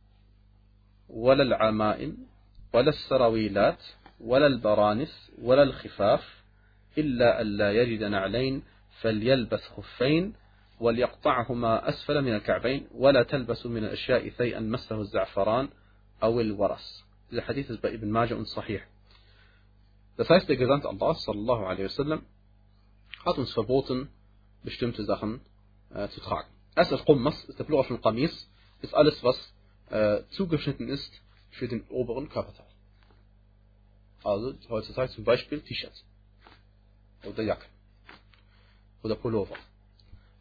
[1.08, 2.26] ولا العمائم
[2.73, 3.83] ولا السراويلات
[4.19, 6.43] ولا البرانس ولا الخفاف
[6.97, 8.63] إلا ألا يجد نعلين
[9.01, 10.33] فليلبس خفين
[10.79, 15.69] وليقطعهما أسفل من الكعبين ولا تلبس من الأشياء ثيئا مسه الزعفران
[16.23, 18.81] أو الورس Hadith ist bei Ibn Majah und Sahih.
[20.17, 22.25] Das heißt, der Gesandte Allah sallallahu alaihi wasallam
[23.23, 24.09] hat uns verboten,
[24.63, 25.41] bestimmte Sachen
[25.93, 26.49] äh, zu tragen.
[26.75, 28.49] Erst das Qummas ist der Plural von Qamis,
[28.81, 29.37] ist alles, was
[29.91, 31.13] äh, zugeschnitten ist
[31.51, 32.65] für den oberen Körperteil.
[34.23, 36.03] Also heutzutage zum Beispiel T-Shirts
[37.25, 37.69] oder Jacken
[39.03, 39.55] oder Pullover.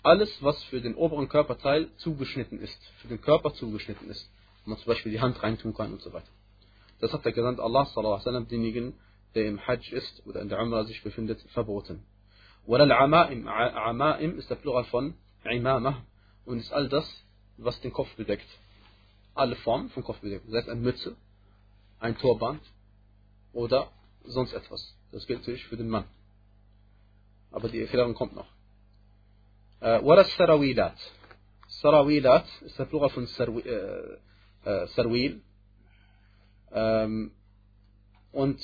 [0.03, 4.31] Alles, was für den oberen Körperteil zugeschnitten ist, für den Körper zugeschnitten ist,
[4.65, 6.29] wo man zum Beispiel die Hand reintun kann und so weiter.
[7.01, 8.95] Das hat der Gesandte Allah wasallam denjenigen,
[9.35, 12.05] der im Hajj ist oder in der Umrah sich befindet, verboten.
[12.67, 16.05] Walal Ama'im, Ama'im ist der Plural von Imamah
[16.45, 17.09] und ist all das,
[17.57, 18.49] was den Kopf bedeckt.
[19.39, 20.49] Alle Formen vom Kopf bedeckt.
[20.51, 21.17] Sei es eine Mütze,
[22.01, 22.61] ein Torband
[23.53, 23.91] oder
[24.25, 24.97] sonst etwas.
[25.13, 26.05] Das gilt natürlich für den Mann.
[27.51, 28.49] Aber die Erklärung kommt noch.
[29.81, 30.99] Wala Sarawilat.
[31.69, 34.21] Sarawilat ist der Plural von Sarwil.
[36.73, 37.33] Ähm,
[38.33, 38.61] und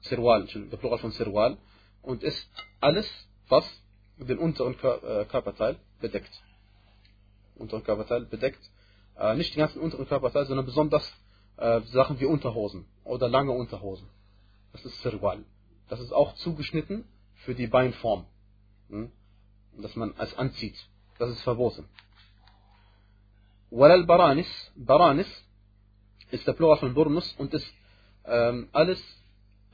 [0.00, 1.58] Sirwal, der Plural von Sirwal.
[2.02, 2.48] Und ist
[2.80, 3.06] alles,
[3.48, 3.64] was
[4.16, 6.32] den unteren Körperteil bedeckt.
[7.56, 8.60] Unteren Körperteil bedeckt.
[9.18, 11.12] Äh, nicht den ganzen unteren Körperteil, sondern besonders
[11.56, 14.08] äh, Sachen wie Unterhosen oder lange Unterhosen.
[14.72, 15.44] Das ist Sirwal.
[15.88, 17.04] Das ist auch zugeschnitten
[17.44, 18.26] für die Beinform.
[18.90, 19.10] Hm?
[19.80, 20.76] Dass man es anzieht.
[21.18, 21.84] Das ist verboten.
[23.70, 24.72] Walal Baranis.
[24.76, 25.28] Baranis
[26.30, 27.66] ist der Plural von Burnus und ist
[28.24, 29.02] ähm, alles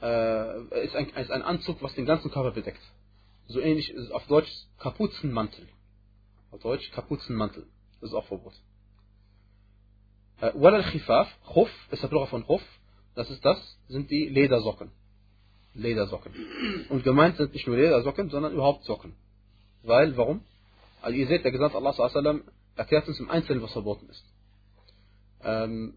[0.01, 2.83] äh, ist, ein, ist ein Anzug, was den ganzen Körper bedeckt.
[3.47, 5.69] So ähnlich ist auf Deutsch Kapuzenmantel.
[6.51, 7.67] Auf Deutsch Kapuzenmantel.
[8.01, 8.57] Das ist auch verboten.
[10.41, 12.63] Äh, Wal al-Khifaf, Khuf, ist der Plural von Khuf.
[13.15, 14.91] Das ist das, sind die Ledersocken.
[15.75, 16.33] Ledersocken.
[16.89, 19.15] Und gemeint sind nicht nur Ledersocken, sondern überhaupt Socken.
[19.83, 20.43] Weil, warum?
[21.03, 22.43] Also ihr seht, der Gesandte Allah sallam,
[22.77, 24.25] erklärt uns im Einzelnen, was verboten ist.
[25.43, 25.95] Ähm,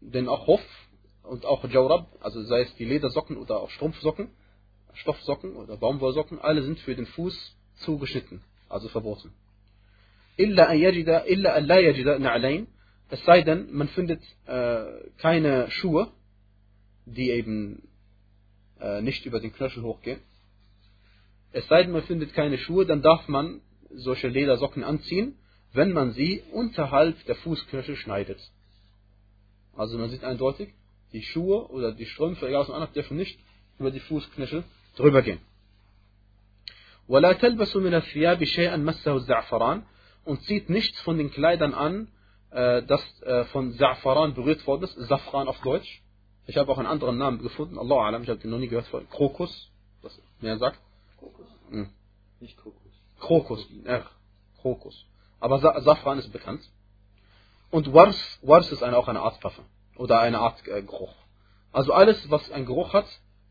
[0.00, 0.60] denn auch Khuf
[1.22, 4.30] und auch Jawrab, also sei es die Ledersocken oder auch Strumpfsocken,
[4.94, 9.32] Stoffsocken oder Baumwollsocken, alle sind für den Fuß zugeschnitten, also verboten.
[10.36, 12.66] Illa an yajida, illa an la yajida na'alain,
[13.09, 14.85] es sei denn, man findet äh,
[15.17, 16.11] keine Schuhe,
[17.05, 17.87] die eben
[18.79, 20.19] äh, nicht über den Knöchel hochgehen.
[21.51, 25.37] Es sei denn, man findet keine Schuhe, dann darf man solche Ledersocken anziehen,
[25.71, 28.39] wenn man sie unterhalb der Fußknöchel schneidet.
[29.75, 30.73] Also man sieht eindeutig,
[31.13, 33.39] die Schuhe oder die Strümpfe, egal was man anhat, dürfen nicht
[33.79, 34.63] über die Fußknöchel
[34.95, 35.39] drüber gehen.
[37.07, 39.83] ولا تلبسوا من الثياب شيئا مسه الزعفران
[40.25, 42.15] und zieht nichts von den Kleidern an, äh,
[42.50, 46.02] das äh, von Za'faran berührt worden ist, Safran auf Deutsch.
[46.46, 48.86] Ich habe auch einen anderen Namen gefunden, Allah Alam, ich habe den noch nie gehört,
[48.88, 49.70] von Krokus,
[50.02, 50.80] was mehr sagt.
[51.18, 51.46] Krokus.
[51.70, 51.90] Hm.
[52.40, 52.92] Nicht Krokus.
[53.20, 54.04] Krokus, ja,
[54.60, 55.06] Krokus.
[55.38, 56.62] Aber Sa Safran ist bekannt.
[57.70, 59.62] Und Wars, Wars ist eine, auch eine Art Pfeffer
[59.96, 61.14] oder eine Art äh, Geruch.
[61.72, 63.06] Also alles, was einen Geruch hat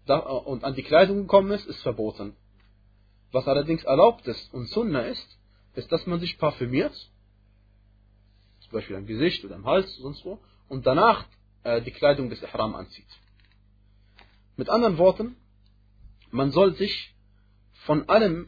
[0.06, 2.36] da, und an die Kleidung gekommen ist, ist verboten.
[3.32, 5.38] Was allerdings erlaubt ist und Sunna ist,
[5.76, 6.94] ist, dass man sich parfümiert,
[8.69, 11.25] zum Beispiel am Gesicht oder am Hals, sonst wo, und danach
[11.63, 13.08] äh, die Kleidung des Ihram anzieht.
[14.58, 15.36] Mit anderen Worten,
[16.32, 17.15] man soll sich
[17.86, 18.47] von allem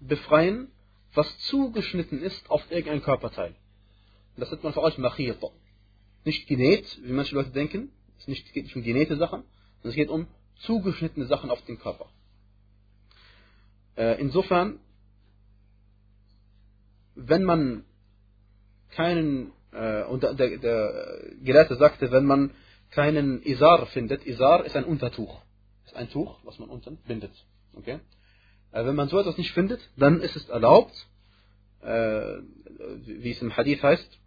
[0.00, 0.70] befreien,
[1.12, 3.54] was zugeschnitten ist auf irgendein Körperteil.
[4.36, 5.48] Das nennt man vor allem Machiyata.
[6.24, 7.92] Nicht genäht, wie manche Leute denken.
[8.18, 9.42] Es geht nicht um genähte Sachen,
[9.82, 10.26] sondern es geht um
[10.60, 12.08] zugeschnittene Sachen auf den Körper.
[13.96, 14.80] Äh, insofern,
[17.14, 17.84] wenn man
[18.93, 22.51] keinen, äh, und der, der, der Gelehrte sagte, wenn man
[22.91, 25.41] keinen Isar findet, Isar ist ein Untertuch.
[25.85, 27.31] Ist ein Tuch, was man unten bindet.
[27.75, 27.99] Okay?
[28.71, 31.07] Äh, wenn man so etwas nicht findet, dann ist es erlaubt,
[31.81, 32.37] äh,
[33.05, 34.19] wie es im Hadith heißt,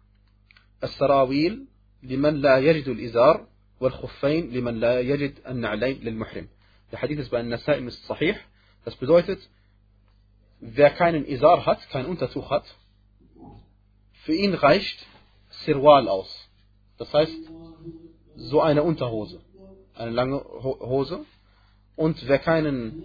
[0.83, 1.65] السراويل
[2.03, 3.47] لمن لا يجد الإزار
[3.79, 6.47] والخفين لمن لا يجد النعلين للمحرم.
[6.91, 8.35] Der Hadith ist bei Nasai ist sahih.
[8.85, 9.39] Das bedeutet,
[10.59, 12.65] wer keinen Isar hat, kein Untertuch hat,
[14.28, 15.06] für ihn reicht
[15.64, 16.28] Sirwal aus.
[16.98, 17.32] Das heißt,
[18.36, 19.40] so eine Unterhose.
[19.94, 21.24] Eine lange Hose.
[21.96, 23.04] Und wer, keinen,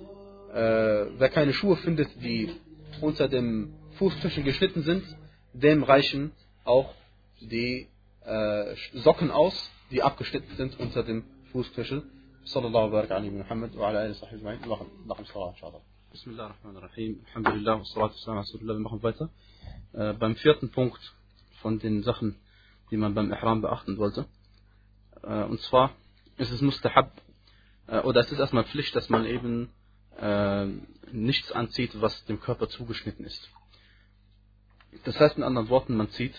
[0.53, 2.53] äh, wer keine Schuhe findet, die
[2.99, 5.05] unter dem Fußtüchel geschnitten sind,
[5.53, 6.33] dem reichen
[6.65, 6.93] auch
[7.39, 7.87] die
[8.25, 9.55] äh, Socken aus,
[9.91, 12.03] die abgeschnitten sind unter dem Fußtüchel.
[12.43, 14.67] Sallallahu alaihi wa Muhammad wa ala alihi wa sahbihi
[15.07, 15.92] nach dem Salat, inshallah.
[16.13, 17.25] Bismillah ar-Rahman ar-Rahim.
[17.29, 19.31] Alhamdulillah wa salatu wa salam Wir machen weiter.
[19.93, 21.01] Äh, beim vierten Punkt
[21.59, 22.35] von den Sachen,
[22.91, 24.27] die man beim Ihram beachten sollte.
[25.23, 25.95] Äh, und zwar
[26.37, 27.19] ist es mustahab,
[27.87, 29.71] äh, oder es ist erstmal Pflicht, dass man eben
[30.19, 30.67] äh,
[31.11, 33.49] nichts anzieht, was dem Körper zugeschnitten ist.
[35.05, 36.35] Das heißt in anderen Worten, man zieht,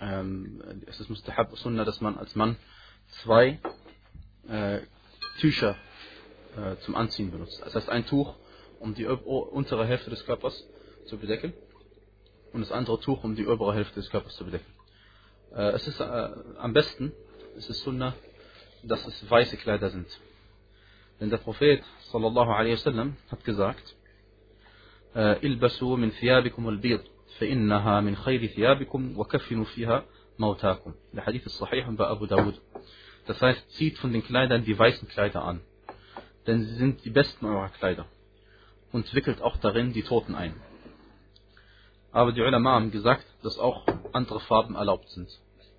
[0.00, 2.54] ähm, es ist mustahab sunnah, dass man als Mann
[3.24, 3.58] zwei
[4.46, 4.82] äh,
[5.40, 5.74] Tücher
[6.57, 7.61] äh, zum Anziehen benutzt.
[7.63, 8.35] Das heißt ein Tuch,
[8.79, 10.67] um die untere Hälfte des Körpers
[11.05, 11.53] zu bedecken
[12.53, 14.71] und das andere Tuch, um die obere Hälfte des Körpers zu bedecken.
[15.55, 16.03] Äh, es ist äh,
[16.57, 17.13] am besten,
[17.57, 18.13] es ist Sunnah,
[18.83, 20.07] dass es weiße Kleider sind.
[21.19, 23.95] Denn der Prophet sallallahu alaihi wasallam hat gesagt,
[25.15, 27.01] البسوا من ثيابكم البيض
[27.37, 30.05] فإنها من خير ثيابكم وكفنوا فيها
[30.39, 30.93] موتاكم.
[31.13, 32.59] Der Hadith ist sahih bei Abu Dawud.
[33.27, 35.61] Das heißt, zieht von den Kleidern die weißen Kleider an,
[36.46, 38.06] denn sie sind die besten eurer Kleider
[38.92, 40.54] und wickelt auch darin die Toten ein.
[42.12, 45.28] Aber die Ulama haben gesagt, dass auch andere Farben erlaubt sind.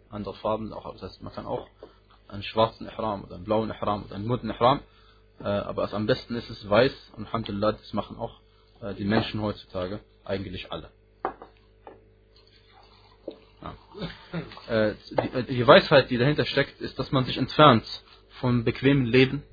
[0.10, 1.68] Andere Farben auch, das heißt, man kann auch
[2.28, 4.82] einen schwarzen Ihram oder einen blauen Ihram oder einen mutten Ihram,
[5.40, 8.40] äh, aber am besten ist es weiß und Alhamdulillah, das machen auch
[8.82, 10.92] äh, die Menschen heutzutage eigentlich alle.
[13.62, 13.74] Ja.
[14.68, 17.86] Äh, die, die Weisheit, die dahinter steckt, ist, dass man sich entfernt
[18.40, 19.44] vom bequemen Leben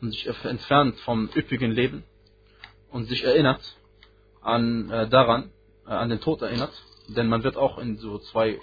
[0.00, 2.04] und sich entfernt vom üppigen Leben
[2.90, 3.60] und sich erinnert
[4.40, 5.50] an äh, daran,
[5.86, 6.72] äh, an den Tod erinnert,
[7.08, 8.58] denn man wird auch in so zwei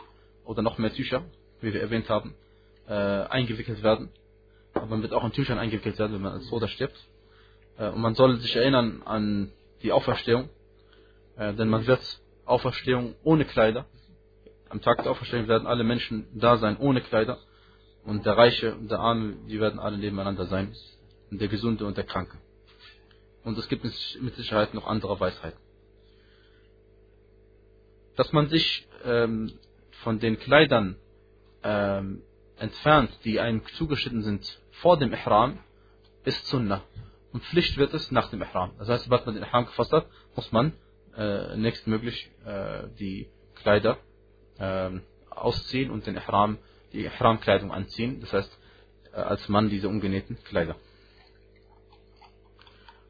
[0.45, 1.23] oder noch mehr Tücher,
[1.61, 2.35] wie wir erwähnt haben,
[2.87, 4.09] äh, eingewickelt werden.
[4.73, 6.97] Aber man wird auch in Tüchern eingewickelt werden, wenn man als Toter stirbt.
[7.77, 10.49] Äh, und man soll sich erinnern an die Auferstehung,
[11.37, 12.01] äh, denn man wird
[12.45, 13.85] Auferstehung ohne Kleider.
[14.69, 17.39] Am Tag der Auferstehung werden alle Menschen da sein ohne Kleider.
[18.03, 20.75] Und der Reiche und der Arme, die werden alle nebeneinander sein.
[21.31, 22.37] Der Gesunde und der Kranke.
[23.43, 25.59] Und es gibt mit Sicherheit noch andere Weisheiten
[28.15, 29.51] dass man sich ähm,
[30.03, 30.97] von den Kleidern
[31.63, 32.23] ähm,
[32.57, 35.59] entfernt, die einem zugeschnitten sind vor dem Ihram,
[36.23, 36.83] ist Sunnah.
[37.31, 38.71] Und Pflicht wird es nach dem Ihram.
[38.77, 40.73] Das heißt, sobald man den Ihram gefasst hat, muss man
[41.17, 43.97] äh, nächstmöglich äh, die Kleider
[44.57, 44.91] äh,
[45.29, 46.57] ausziehen und den Ihram,
[46.93, 48.21] die Ihram-Kleidung anziehen.
[48.21, 48.59] Das heißt,
[49.11, 50.77] äh, als Mann diese ungenähten Kleider.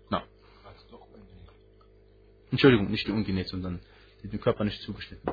[0.10, 0.24] Na.
[2.56, 3.82] Entschuldigung, nicht die ungenäht, sondern
[4.24, 5.30] die dem Körper nicht zugeschnitten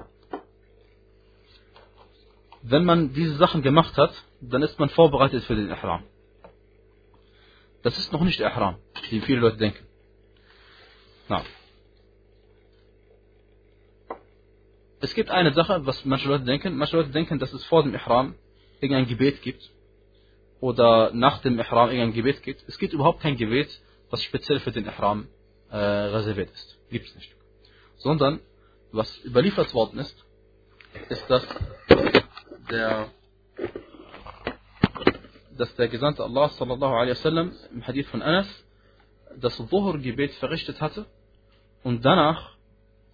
[2.62, 6.02] Wenn man diese Sachen gemacht hat, dann ist man vorbereitet für den Ihram.
[7.82, 8.76] Das ist noch nicht Ihram,
[9.10, 9.86] wie viele Leute denken.
[11.28, 11.44] Na.
[15.00, 16.76] Es gibt eine Sache, was manche Leute denken.
[16.76, 18.34] Manche Leute denken, dass es vor dem Ihram
[18.80, 19.70] irgendein Gebet gibt.
[20.60, 22.64] Oder nach dem Ihram irgendein Gebet gibt.
[22.68, 23.80] Es gibt überhaupt kein Gebet,
[24.10, 25.28] was speziell für den Ihram
[25.70, 26.81] äh, reserviert ist.
[26.92, 27.34] Gibt es nicht.
[27.96, 28.40] Sondern
[28.92, 30.16] was überliefert worden ist,
[31.08, 31.46] ist, dass
[32.70, 33.10] der,
[35.56, 38.48] dass der Gesandte Allah sallallahu alaihi wasallam im Hadith von Anas
[39.36, 41.06] das Dhuhr-Gebet verrichtet hatte
[41.82, 42.52] und danach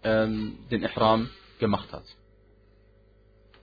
[0.03, 2.05] ähm, den Ihram gemacht hat.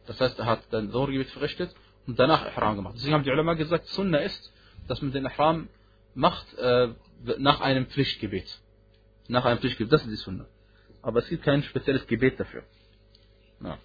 [0.07, 1.75] Das heißt, er hat dann Dhuhr-Gebet verrichtet
[2.07, 2.95] und danach Ihram gemacht.
[2.95, 4.53] Deswegen haben die Ulama gesagt, Sunnah ist,
[4.87, 5.67] dass man den Ihram
[6.13, 6.93] macht äh,
[7.37, 8.61] nach einem Pflichtgebet.
[9.27, 10.47] Nach einem Pflichtgebet, das ist die Sunnah
[11.05, 12.63] aber es gibt kein spezielles Gebet dafür.
[13.61, 13.77] Ja.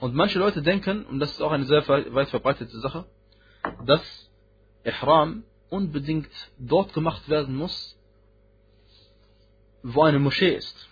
[0.00, 3.06] Und manche Leute denken, und das ist auch eine sehr weit verbreitete Sache,
[3.86, 4.02] dass
[4.84, 7.98] Ihram unbedingt dort gemacht werden muss,
[9.82, 10.90] wo eine Moschee ist,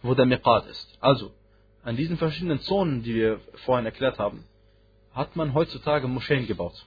[0.00, 0.96] wo der Miqat ist.
[1.00, 1.34] Also,
[1.82, 4.46] an diesen verschiedenen Zonen, die wir vorhin erklärt haben,
[5.12, 6.86] hat man heutzutage Moscheen gebaut.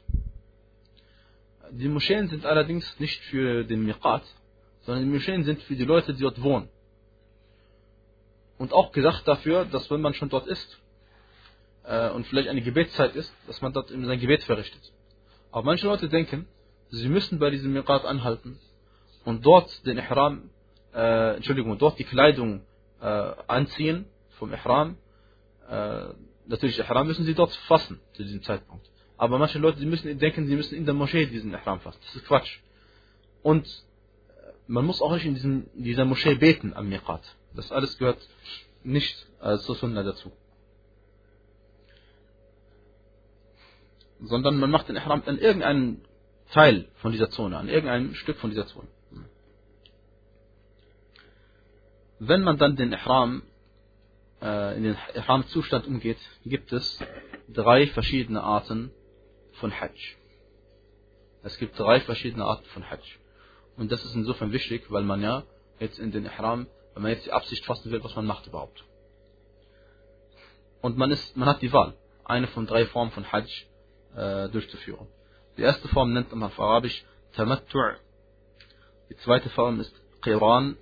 [1.72, 4.24] Die Moscheen sind allerdings nicht für den Miqat,
[4.82, 6.70] sondern die Moscheen sind für die Leute, die dort wohnen.
[8.57, 10.80] Und auch gedacht dafür, dass wenn man schon dort ist
[11.84, 14.93] äh, und vielleicht eine Gebetszeit ist, dass man dort sein Gebet verrichtet.
[15.51, 16.47] Aber manche Leute denken,
[16.89, 18.59] sie müssen bei diesem Miqat anhalten
[19.26, 20.49] und dort den Ihram,
[20.93, 22.61] äh, Entschuldigung, dort die Kleidung
[23.01, 23.05] äh,
[23.47, 24.05] anziehen
[24.38, 24.97] vom Ihram.
[25.68, 26.13] Äh,
[26.47, 28.89] natürlich, Ihram müssen sie dort fassen zu diesem Zeitpunkt.
[29.18, 31.99] Aber manche Leute, die müssen denken, sie müssen in der Moschee diesen Ihram fassen.
[32.05, 32.59] Das ist Quatsch.
[33.43, 37.24] Und äh, man muss auch nicht in, diesem, in dieser Moschee beten am Miqat.
[37.53, 38.20] Das alles gehört
[38.84, 40.32] nicht als Sunnah dazu.
[44.22, 46.01] sondern man macht den Ihram an irgendeinem
[46.51, 48.88] Teil von dieser Zone, an irgendeinem Stück von dieser Zone.
[52.20, 53.43] Wenn man dann den Ihram
[54.41, 56.99] äh, in den Ihram-Zustand umgeht, gibt es
[57.49, 58.91] drei verschiedene Arten
[59.60, 60.18] von Hajj.
[61.43, 63.03] Es gibt drei verschiedene Arten von Hajj.
[63.78, 65.43] Und das ist insofern wichtig, weil man ja
[65.80, 68.84] jetzt in den Ihram, wenn man jetzt die Absicht fassen will, was man macht überhaupt.
[70.82, 73.49] Und man, ist, man hat die Wahl, eine von drei Formen von Hajj
[74.16, 75.08] äh, durchzuführen.
[75.58, 77.95] Die erste Form nennt man auf Arabisch Tamattu'
[79.10, 80.78] Die zweite Form ist Qiran.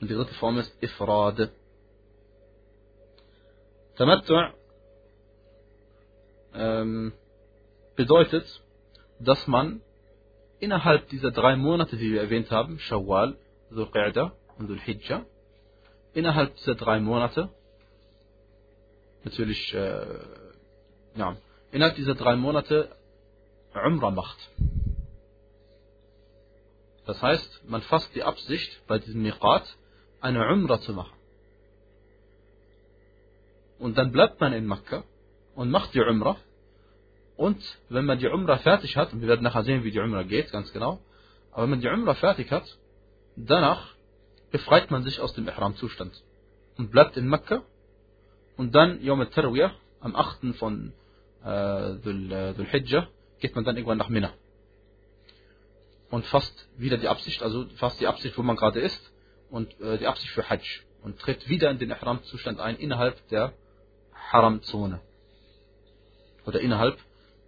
[0.00, 1.50] Und die dritte Form ist Ifrad.
[3.96, 4.52] Tamattu'
[6.54, 7.12] ähm,
[8.02, 8.46] bedeutet,
[9.18, 9.82] dass man
[10.58, 13.36] innerhalb dieser drei Monate, die wir erwähnt haben, Shawwal,
[13.70, 15.26] Dhul Qa'da und Dhul Hijjah,
[16.14, 17.50] innerhalb dieser drei Monate,
[19.22, 20.18] natürlich, äh,
[21.14, 21.36] ja,
[21.72, 22.88] innerhalb dieser drei Monate
[23.74, 24.38] Umrah macht.
[27.04, 29.66] Das heißt, man fasst die Absicht, bei diesem Miqat
[30.22, 31.16] eine Umrah zu machen.
[33.78, 35.04] Und dann bleibt man in Makkah
[35.54, 36.38] und macht die Umrah
[37.40, 40.24] und wenn man die Umrah fertig hat, und wir werden nachher sehen, wie die Umrah
[40.24, 41.00] geht, ganz genau,
[41.52, 42.66] aber wenn man die Umrah fertig hat,
[43.34, 43.94] danach
[44.50, 46.22] befreit man sich aus dem Ihram-Zustand
[46.76, 47.62] und bleibt in Mekka.
[48.58, 50.54] Und dann Yom al-Tarwiyah, am 8.
[50.58, 50.92] von
[51.42, 54.34] äh, äh, Dhul Hijjah, geht man dann irgendwann nach Mina
[56.10, 59.12] und fasst wieder die Absicht, also fasst die Absicht, wo man gerade ist
[59.48, 60.82] und äh, die Absicht für Hajj.
[61.02, 63.54] Und tritt wieder in den Ihram-Zustand ein innerhalb der
[64.30, 65.00] Haram-Zone.
[66.44, 66.98] Oder innerhalb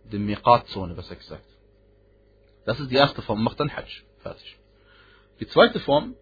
[0.04, 1.46] die Miqat-Zone, besser gesagt.
[2.64, 4.02] Das ist die erste Form, macht dann Hajj.
[4.18, 4.58] Fertig.
[5.40, 6.14] Die zweite Form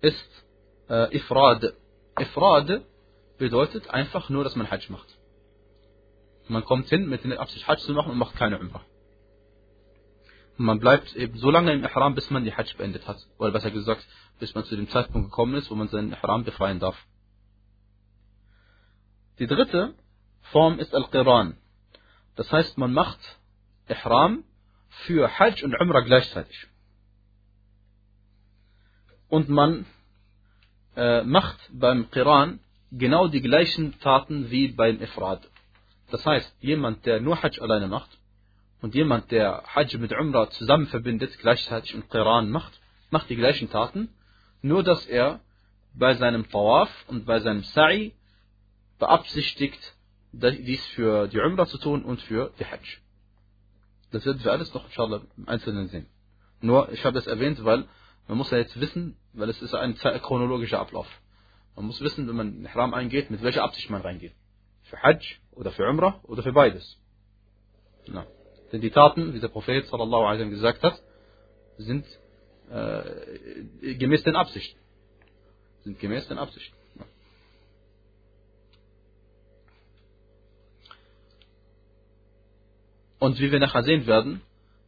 [0.00, 0.44] ist
[0.88, 1.74] äh, Ifrad.
[2.18, 2.82] Ifrad
[3.38, 5.08] bedeutet einfach nur, dass man Hajj macht.
[6.48, 8.84] Man kommt hin mit der Absicht Hajj zu machen und macht keine Umrah.
[10.56, 13.16] Man bleibt eben so lange im Ihram, bis man die Hajj beendet hat.
[13.38, 14.06] Oder besser gesagt,
[14.38, 16.96] bis man zu dem Zeitpunkt gekommen ist, wo man seinen Ihram befreien darf.
[19.38, 19.94] Die dritte
[20.52, 21.56] Form ist Al-Qiran.
[22.36, 23.18] Das heißt, man macht
[23.88, 24.44] Ihram
[25.04, 26.66] für Hajj und Umrah gleichzeitig.
[29.28, 29.86] Und man
[30.96, 32.60] äh, macht beim Qiran
[32.90, 35.48] genau die gleichen Taten wie beim Ifrad.
[36.10, 38.10] Das heißt, jemand, der nur Hajj alleine macht
[38.80, 43.70] und jemand, der Hajj mit Umrah zusammen verbindet, gleichzeitig und Qiran macht, macht die gleichen
[43.70, 44.08] Taten,
[44.62, 45.40] nur dass er
[45.94, 48.12] bei seinem Tawaf und bei seinem Sa'i
[48.98, 49.94] beabsichtigt,
[50.32, 52.98] dies für die Umrah zu tun und für die Hajj.
[54.12, 56.06] Das werden wir alles noch inshallah im Einzelnen sehen.
[56.60, 57.86] Nur, ich habe das erwähnt, weil
[58.28, 61.08] man muss ja jetzt wissen, weil es ist ein chronologischer Ablauf.
[61.76, 64.34] Man muss wissen, wenn man in den Ihram eingeht, mit welcher Absicht man reingeht.
[64.82, 66.98] Für Hajj oder für Umrah oder für beides.
[68.06, 68.26] Na.
[68.72, 71.02] Denn die Taten, wie der Prophet sallallahu alaihi wasallam gesagt hat,
[71.78, 72.06] sind
[72.70, 74.78] äh, gemäß den Absichten.
[75.82, 76.76] Sind gemäß den Absichten.
[83.20, 84.40] Und wie wir nachher sehen werden,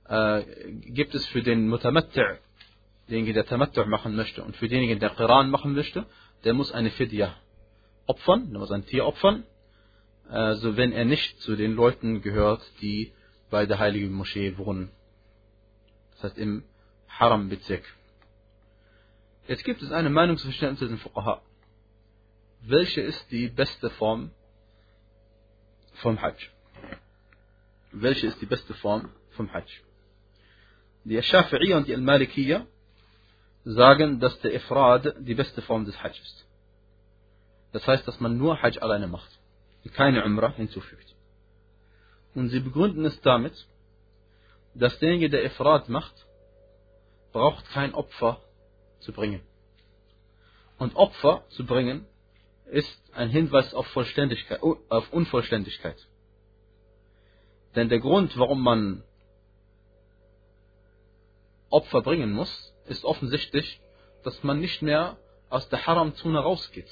[0.09, 2.39] äh, gibt es für den Mutamatta'
[3.09, 6.07] denjenigen, der Tamattu' machen möchte und für denjenigen, der Qiran machen möchte,
[6.45, 7.37] der muss eine Fidya
[8.07, 9.45] opfern, der muss ein Tier opfern,
[10.29, 13.13] also wenn er nicht zu den Leuten gehört, die
[13.51, 14.91] bei der heiligen Moschee wohnen.
[16.13, 16.65] Das heißt im
[17.09, 17.85] Haram-Bezirk.
[19.47, 21.43] Jetzt gibt es eine Meinungsverständnis in Fuqaha.
[22.63, 24.31] Welche ist die beste Form
[25.95, 26.49] vom Hajj?
[27.93, 29.71] Welche ist die beste Form vom Hajj.
[31.05, 32.67] Die Shafi'iyya und die Al-Malikiyya
[33.65, 36.47] sagen, dass der Ifrad die beste Form des Hajj ist.
[37.73, 39.31] Das heißt, dass man nur Hajj alleine macht
[39.85, 41.15] und keine Umrah hinzufügt.
[42.35, 43.55] Und sie begründen es damit,
[44.75, 46.15] dass derjenige, der Ifrad macht,
[47.33, 48.41] braucht kein Opfer
[49.01, 49.43] zu bringen.
[50.79, 52.07] Und Opfer zu bringen
[52.67, 55.97] ist ein Hinweis auf, Vollständigkeit, auf Unvollständigkeit.
[57.75, 59.03] Denn der Grund, warum man
[61.71, 63.81] Opfer bringen muss, ist offensichtlich,
[64.25, 65.17] dass man nicht mehr
[65.49, 66.89] aus der Haram-Zone rausgeht.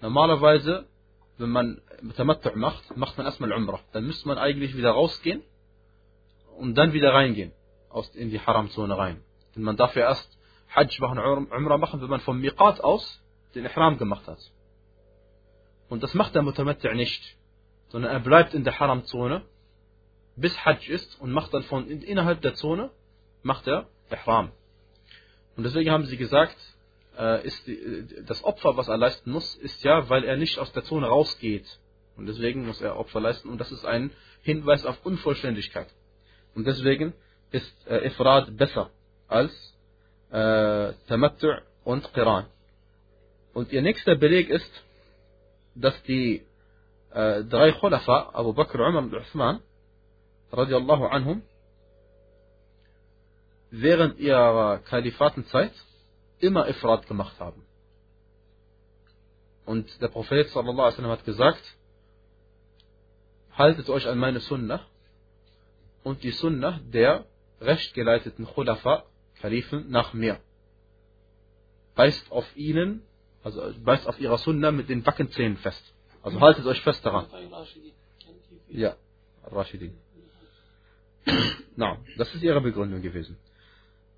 [0.00, 0.86] Normalerweise,
[1.38, 1.80] wenn man
[2.16, 3.80] Tamattu' macht, macht man erstmal Umrah.
[3.92, 5.42] Dann müsste man eigentlich wieder rausgehen
[6.56, 7.52] und dann wieder reingehen
[8.14, 9.22] in die Haram-Zone rein.
[9.54, 10.38] Denn man darf ja erst
[10.74, 13.22] Hajj machen, Umrah machen, wenn man vom Miqat aus
[13.54, 14.38] den Ihram gemacht hat.
[15.88, 17.36] Und das macht der Mutamattu' nicht
[17.90, 19.42] sondern er bleibt in der Haram-Zone,
[20.36, 22.90] bis Hajj ist und macht dann von innerhalb der Zone,
[23.42, 24.52] macht er Ihram.
[25.56, 26.56] Und deswegen haben sie gesagt,
[27.18, 30.72] äh, ist die, das Opfer, was er leisten muss, ist ja, weil er nicht aus
[30.72, 31.66] der Zone rausgeht.
[32.16, 33.48] Und deswegen muss er Opfer leisten.
[33.48, 34.10] Und das ist ein
[34.42, 35.88] hinweist auf Unvollständigkeit.
[36.54, 37.12] Und deswegen
[37.50, 38.90] ist äh, Ifrad besser
[39.28, 39.52] als
[40.30, 42.46] äh, Tamattu' und Qiran.
[43.52, 44.84] Und ihr nächster Beleg ist,
[45.74, 46.42] dass die äh,
[47.12, 49.60] drei Khulafa, Abu Bakr, Umar und Uthman,
[50.52, 51.42] radiallahu anhum,
[53.70, 55.72] während ihrer Kalifatenzeit
[56.38, 57.64] immer Ifrat gemacht haben.
[59.66, 61.62] Und der Prophet sallallahu alaihi hat gesagt,
[63.52, 64.80] haltet euch an meine Sunnah
[66.02, 67.26] und die Sunnah der
[67.60, 69.04] rechtgeleiteten Khulafa,
[69.40, 70.40] Kalifen, nach mir.
[71.94, 73.02] Beißt auf ihnen,
[73.42, 75.94] also beißt auf ihrer Sunnah mit den Backenzähnen fest.
[76.22, 77.26] Also haltet euch fest daran.
[78.68, 78.96] Ja,
[79.44, 79.98] Rashidin.
[81.76, 83.38] Na, das ist ihre Begründung gewesen.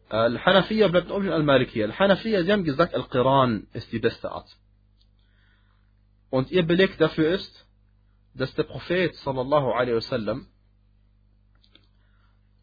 [0.08, 1.86] Al-Hanafiya bleibt oben Al-Malikiyya.
[1.86, 4.48] Al-Hanafiya, sie haben gesagt, Al-Qiran ist die beste Art.
[6.30, 7.66] Und ihr Beleg dafür ist,
[8.34, 10.48] dass der Prophet sallallahu alaihi wasallam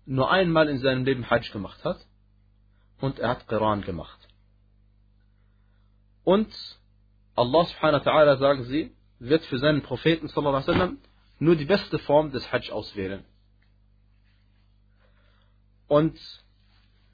[0.05, 2.05] nur einmal in seinem Leben Hajj gemacht hat
[2.99, 4.19] und er hat Qiran gemacht.
[6.23, 6.51] Und
[7.35, 10.97] Allah subhanahu wa ta'ala, sagen sie, wird für seinen Propheten sallallahu wasallam
[11.39, 13.23] nur die beste Form des Hajj auswählen.
[15.87, 16.17] Und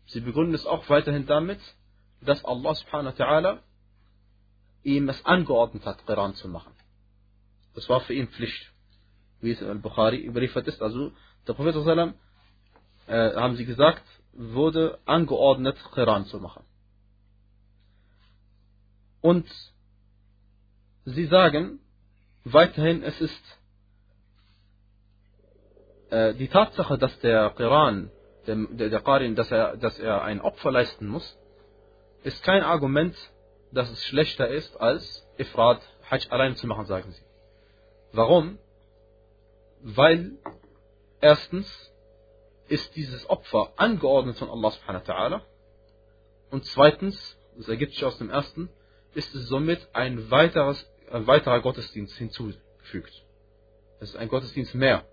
[0.07, 1.59] Sie begründen es auch weiterhin damit,
[2.21, 3.59] dass Allah subhanahu wa ta'ala
[4.83, 6.73] ihm es angeordnet hat, Quran zu machen.
[7.73, 8.71] Das war für ihn Pflicht,
[9.41, 10.81] wie es in Al-Bukhari überliefert ist.
[10.81, 11.11] Also
[11.47, 12.13] der Prophet sallam,
[13.07, 14.03] äh, haben sie gesagt,
[14.33, 16.63] wurde angeordnet, Quran zu machen.
[19.21, 19.47] Und
[21.05, 21.79] sie sagen
[22.45, 23.59] weiterhin, es ist
[26.09, 28.11] äh, die Tatsache, dass der Quran
[28.47, 31.37] der, der, der Qarin, dass er, dass er ein Opfer leisten muss,
[32.23, 33.15] ist kein Argument,
[33.71, 37.23] dass es schlechter ist, als Ifrat Hajj allein zu machen, sagen sie.
[38.13, 38.59] Warum?
[39.81, 40.37] Weil
[41.21, 41.67] erstens
[42.67, 45.41] ist dieses Opfer angeordnet von Allah subhanahu wa ta'ala
[46.51, 48.69] und zweitens, das ergibt sich aus dem ersten,
[49.13, 53.23] ist es somit ein, weiteres, ein weiterer Gottesdienst hinzugefügt.
[53.99, 55.05] Es ist ein Gottesdienst mehr.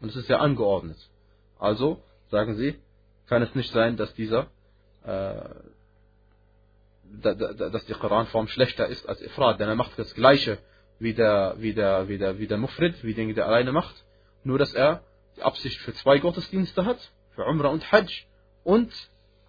[0.00, 0.98] Und es ist ja angeordnet.
[1.58, 2.78] Also, sagen sie,
[3.26, 4.46] kann es nicht sein, dass dieser,
[5.04, 5.40] äh,
[7.22, 10.58] dass die Koranform schlechter ist als Ifrat, denn er macht das Gleiche
[10.98, 14.04] wie der, wie der, wie der, wie der Mufrid, wie den, der alleine macht,
[14.44, 15.02] nur dass er
[15.36, 16.98] die Absicht für zwei Gottesdienste hat,
[17.34, 18.26] für Umrah und Hajj,
[18.64, 18.92] und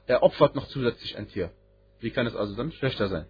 [0.07, 1.51] er opfert noch zusätzlich ein Tier.
[1.99, 3.25] Wie kann es also dann schlechter sein?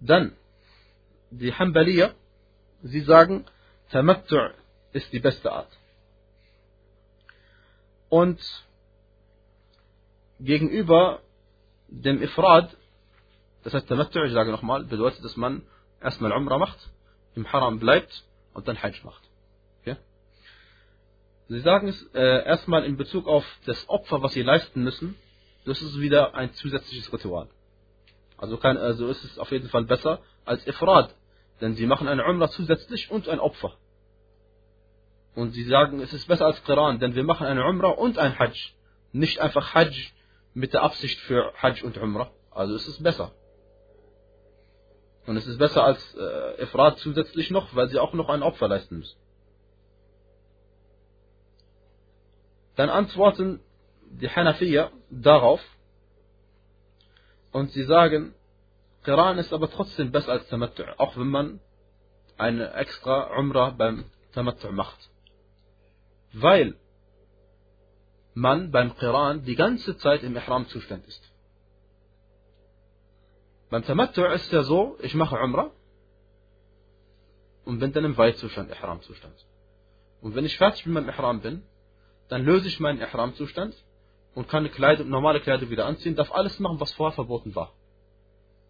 [0.00, 0.36] Dann,
[1.30, 2.14] die Hanbaliya,
[2.82, 3.44] sie sagen,
[3.90, 4.52] Tamattu'
[4.92, 5.70] ist die beste Art.
[8.08, 8.40] Und
[10.40, 11.20] gegenüber
[11.88, 12.76] dem Ifrad,
[13.64, 15.62] das heißt Tamattu, ich sage nochmal, bedeutet, dass man
[16.00, 16.90] erstmal Umrah macht,
[17.34, 18.24] im Haram bleibt
[18.54, 19.28] und dann Hajj macht.
[21.48, 25.16] Sie sagen es äh, erstmal in Bezug auf das Opfer, was sie leisten müssen,
[25.64, 27.48] das ist wieder ein zusätzliches Ritual.
[28.38, 31.14] Also, kann, also ist es auf jeden Fall besser als Ifrad,
[31.60, 33.74] denn sie machen eine Umrah zusätzlich und ein Opfer.
[35.34, 38.38] Und sie sagen, es ist besser als Quran, denn wir machen eine Umrah und ein
[38.38, 38.56] Hajj.
[39.12, 40.12] Nicht einfach Hajj
[40.54, 42.30] mit der Absicht für Hajj und Umrah.
[42.50, 43.32] Also es ist besser.
[45.26, 48.66] Und es ist besser als äh, Ifrat zusätzlich noch, weil sie auch noch ein Opfer
[48.66, 49.18] leisten müssen.
[52.76, 53.60] Dann antworten
[54.10, 55.60] die Hanafiya darauf
[57.52, 58.34] und sie sagen,
[59.04, 61.60] Quran ist aber trotzdem besser als Tamattu', auch wenn man
[62.36, 65.08] eine extra Umrah beim Tamattu' macht
[66.32, 66.76] weil
[68.34, 71.22] man beim Qiran die ganze Zeit im Ihram-Zustand ist.
[73.70, 75.70] Beim Tamattu ist ja so, ich mache Umrah
[77.64, 79.34] und bin dann im Weitzustand, Ihram-Zustand.
[80.20, 81.62] Und wenn ich fertig mit meinem Ihram bin,
[82.28, 83.74] dann löse ich meinen Ihram-Zustand
[84.34, 87.72] und kann Kleidung, normale Kleidung wieder anziehen, darf alles machen, was vorher verboten war.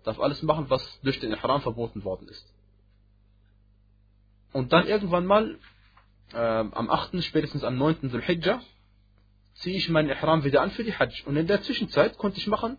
[0.05, 2.55] Darf alles machen, was durch den Ihram verboten worden ist.
[4.53, 5.59] Und dann irgendwann mal
[6.33, 8.11] äh, am 8., spätestens am 9.
[8.11, 8.61] Zulhijjah,
[9.55, 11.25] ziehe ich meinen Ihram wieder an für die Hajj.
[11.27, 12.79] Und in der Zwischenzeit konnte ich machen,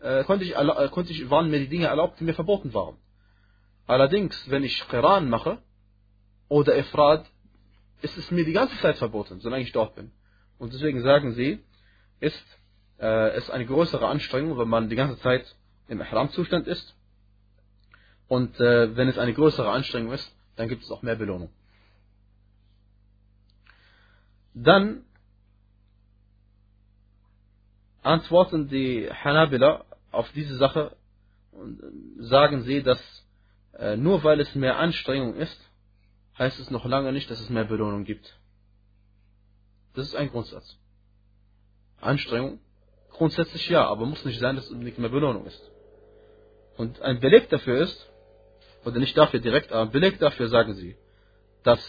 [0.00, 2.96] äh, konnte ich, äh, konnte ich, waren mir die Dinge erlaubt, die mir verboten waren.
[3.86, 5.58] Allerdings, wenn ich Qiran mache
[6.48, 7.26] oder Ifrad,
[8.02, 10.12] ist es mir die ganze Zeit verboten, solange ich dort bin.
[10.58, 11.60] Und deswegen sagen sie,
[12.20, 12.44] ist
[12.98, 15.54] äh, es eine größere Anstrengung, wenn man die ganze Zeit
[15.88, 16.94] im Ihram-Zustand ist.
[18.28, 21.50] Und äh, wenn es eine größere Anstrengung ist, dann gibt es auch mehr Belohnung.
[24.54, 25.04] Dann
[28.02, 30.96] antworten die Hanabila auf diese Sache
[31.52, 31.80] und
[32.18, 33.00] sagen sie, dass
[33.74, 35.58] äh, nur weil es mehr Anstrengung ist,
[36.38, 38.38] heißt es noch lange nicht, dass es mehr Belohnung gibt.
[39.94, 40.78] Das ist ein Grundsatz.
[42.01, 42.59] Anstrengung?
[43.11, 45.71] Grundsätzlich ja, aber muss nicht sein, dass es nicht mehr Belohnung ist.
[46.77, 48.09] Und ein Beleg dafür ist,
[48.85, 50.97] oder nicht dafür direkt, aber ein Beleg dafür sagen sie,
[51.63, 51.81] dass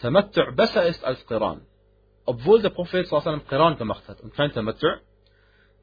[0.00, 1.66] Tamattu' besser ist als Qiran.
[2.24, 5.00] Obwohl der Prophet sallallahu Qiran gemacht hat und kein Tamattu',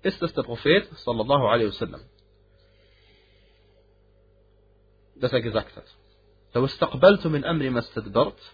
[0.02, 2.02] ist es der Prophet sallallahu alaihi wasallam,
[5.16, 5.86] dass er gesagt hat,
[6.56, 8.52] لو استقبلت من أمري ما استدبرت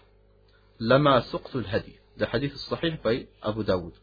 [0.80, 3.93] لما سقت الهدي der Hadith ist sahih bei Abu Dawud.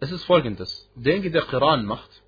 [0.00, 0.90] Es ist folgendes.
[0.94, 2.22] Derjenige der Qiran macht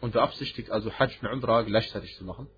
[0.00, 2.48] und beabsichtigt also Hajj und Umrah gleichzeitig zu machen.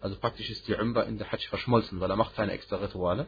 [0.00, 3.26] Also praktisch ist die Umrah in der Hajj verschmolzen weil er macht keine extra Rituale.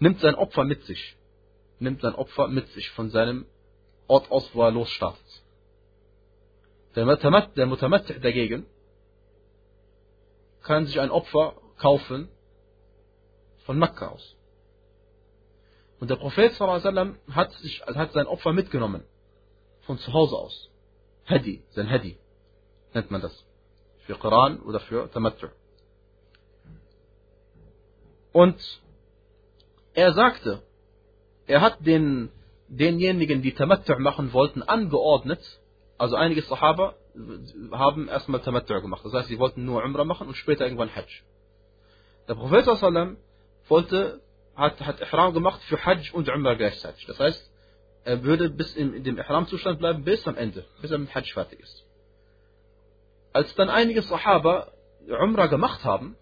[0.00, 1.16] Nimmt sein Opfer mit sich.
[1.78, 3.46] Nimmt sein Opfer mit sich von seinem
[4.06, 5.42] Ort aus wo er losstartet.
[6.94, 7.56] Der Mutamatt
[8.22, 8.66] dagegen
[10.62, 12.28] kann sich ein Opfer kaufen
[13.64, 14.36] von Mekka aus.
[16.00, 19.02] Und der Prophet sallam, hat, sich, hat sein Opfer mitgenommen.
[19.82, 20.70] Von zu Hause aus.
[21.26, 22.16] Hadi, sein Hadi.
[22.94, 23.44] Nennt man das.
[24.06, 25.48] Für Koran oder für Tamattu.
[28.32, 28.58] Und
[29.94, 30.62] er sagte,
[31.46, 32.30] er hat den,
[32.68, 35.40] denjenigen, die Tamattu machen wollten, angeordnet,
[35.98, 36.94] also einige Sahaba
[37.72, 39.04] haben erstmal Tamattu gemacht.
[39.04, 41.22] Das heißt, sie wollten nur Umrah machen und später irgendwann Hajj.
[42.28, 42.66] Der Prophet
[43.68, 44.20] wollte,
[44.54, 47.06] hat, hat Ihram gemacht für Hajj und Umrah gleichzeitig.
[47.06, 47.50] Das heißt,
[48.04, 51.60] er würde bis in, dem Ihram-Zustand bleiben bis am Ende, bis er mit Hajj fertig
[51.60, 51.84] ist.
[53.32, 54.72] Als dann einige Sahaba
[55.08, 56.16] Umrah gemacht haben,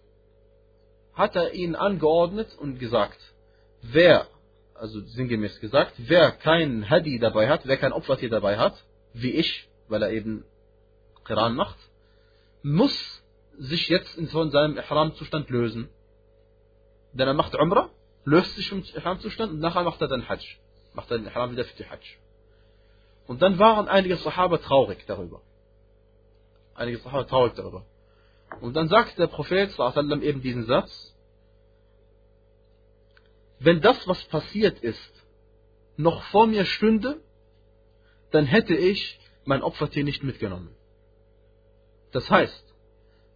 [1.13, 3.19] hat er ihnen angeordnet und gesagt,
[3.81, 4.27] wer,
[4.75, 8.75] also sinngemäß gesagt, wer kein Hadi dabei hat, wer kein Opfertier dabei hat,
[9.13, 10.45] wie ich, weil er eben
[11.25, 11.77] Qiran macht,
[12.61, 13.23] muss
[13.57, 15.89] sich jetzt von seinem Ihram-Zustand lösen.
[17.17, 17.89] Denn er macht Umrah,
[18.25, 20.45] löst sich vom Ihram-Zustand und nachher macht er dann Hajj.
[20.93, 22.17] Macht er den Ihram wieder für die Hajj.
[23.25, 25.41] Und dann waren einige Sahaba traurig darüber.
[26.75, 27.85] Einige Sahaba traurig darüber.
[28.61, 31.15] Und dann sagt der Prophet sallam, eben diesen Satz,
[33.59, 35.25] wenn das, was passiert ist,
[35.97, 37.19] noch vor mir stünde,
[38.29, 40.75] dann hätte ich mein Opfertier nicht mitgenommen.
[42.11, 42.75] Das heißt,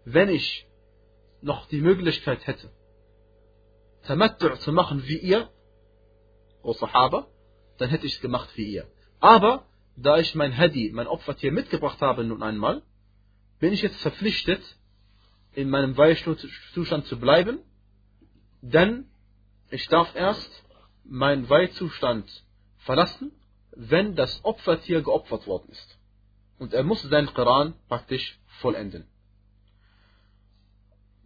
[0.05, 0.67] wenn ich
[1.41, 2.69] noch die Möglichkeit hätte,
[4.03, 5.49] Tamattu' zu machen wie ihr,
[6.63, 7.27] o Sahaba,
[7.77, 8.87] dann hätte ich es gemacht wie ihr.
[9.19, 12.81] Aber, da ich mein Hadi, mein Opfertier mitgebracht habe nun einmal,
[13.59, 14.61] bin ich jetzt verpflichtet,
[15.53, 17.59] in meinem Weihzustand zu bleiben,
[18.61, 19.09] denn
[19.69, 20.51] ich darf erst
[21.03, 22.25] meinen Weihzustand
[22.77, 23.31] verlassen
[23.75, 25.97] wenn das Opfertier geopfert worden ist.
[26.59, 29.07] Und er muss seinen Koran praktisch vollenden.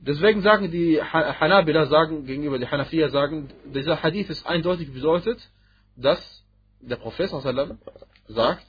[0.05, 5.39] Deswegen sagen die Hanabila sagen, gegenüber die Hanafiya sagen, dieser Hadith ist eindeutig bedeutet,
[5.95, 6.43] dass
[6.79, 7.31] der Prophet
[8.27, 8.65] sagt,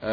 [0.00, 0.06] äh,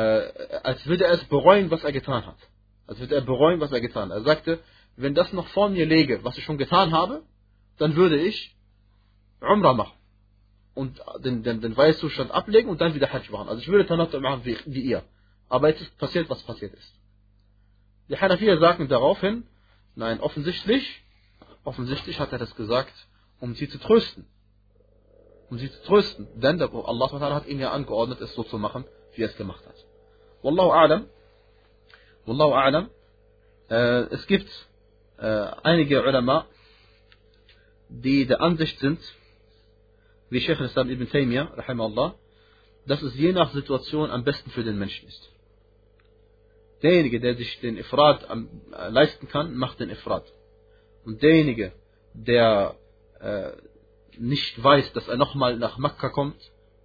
[0.63, 2.37] als würde er es bereuen, was er getan hat.
[2.85, 4.17] Als würde er bereuen, was er getan hat.
[4.19, 4.59] Er sagte,
[4.95, 7.23] wenn das noch vor mir läge, was ich schon getan habe,
[7.79, 8.55] dann würde ich
[9.41, 9.97] Umrah machen
[10.75, 13.49] und den, den, den Weißzustand ablegen und dann wieder Hajj machen.
[13.49, 15.03] Also ich würde Tamattu machen wie, wie ihr.
[15.49, 16.93] Aber jetzt ist passiert, was passiert ist.
[18.07, 19.45] Die Hanafiya sagen daraufhin,
[19.95, 21.03] nein, offensichtlich,
[21.63, 22.93] offensichtlich hat er das gesagt,
[23.39, 24.27] um sie zu trösten.
[25.49, 26.27] Um sie zu trösten.
[26.39, 28.85] Denn der, Allah hat ihn ja angeordnet, es so zu machen,
[29.15, 29.75] wie er es gemacht hat.
[30.41, 31.05] Wallahu a'lam.
[32.25, 32.89] Wallahu a'lam.
[33.69, 34.49] Äh, es gibt
[35.17, 35.25] äh,
[35.63, 36.45] einige Ulama,
[37.89, 38.99] die der Ansicht sind,
[40.29, 42.15] wie Sheikh Islam ibn Taymiyyah,
[42.85, 45.31] dass es je nach Situation am besten für den Menschen ist.
[46.83, 50.25] Derjenige, der sich den Ifrat äh, leisten kann, macht den Ifrat.
[51.05, 51.73] Und derjenige,
[52.13, 52.75] der
[53.19, 53.51] äh,
[54.17, 56.39] nicht weiß, dass er nochmal nach Mekka kommt,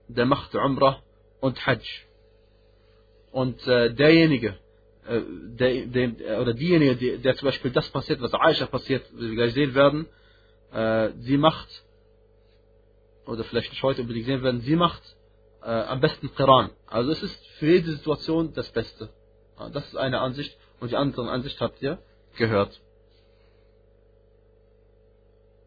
[0.08, 1.02] der macht Umrah
[1.40, 1.84] und Hajj.
[3.32, 4.58] Und äh, derjenige,
[5.06, 5.20] äh,
[5.58, 9.34] der, der, oder diejenige, die, der zum Beispiel das passiert, was Aisha passiert, wie wir
[9.34, 10.06] gleich sehen werden,
[10.72, 11.68] äh, sie macht
[13.26, 15.02] oder vielleicht nicht heute unbedingt sehen werden, sie macht
[15.62, 16.70] am besten Qiran.
[16.86, 19.10] Also es ist für jede Situation das Beste.
[19.58, 21.98] Ja, das ist eine Ansicht und die andere Ansicht habt ihr
[22.36, 22.80] gehört.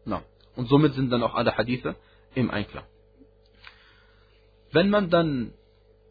[0.04, 0.22] Na.
[0.56, 1.96] Und somit sind dann auch alle Hadithe
[2.34, 2.84] im Einklang.
[4.72, 5.52] Wenn man dann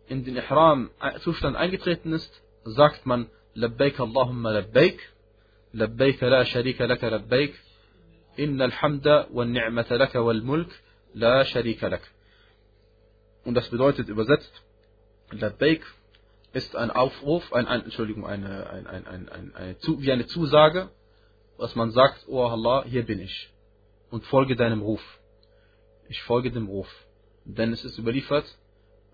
[0.07, 4.99] in den Ihram-Zustand eingetreten ist, sagt man Labbaik Allahumma Labbaik,
[5.71, 7.53] Labbaik la sharika laka Labbaik,
[8.35, 10.71] Inna al-Hamda wa ni'mata laka wal Mulk,
[11.13, 12.01] La sharika lak.
[13.45, 14.51] Und das bedeutet übersetzt,
[15.31, 15.85] Labbaik,
[16.52, 20.26] ist ein Aufruf, ein, ein Entschuldigung, eine, ein, ein, ein, ein, eine, zu, wie eine
[20.26, 20.90] Zusage,
[21.56, 23.52] was man sagt, oh Allah, hier bin ich
[24.10, 25.02] und folge deinem Ruf.
[26.08, 26.88] Ich folge dem Ruf.
[27.44, 28.46] Denn es ist überliefert,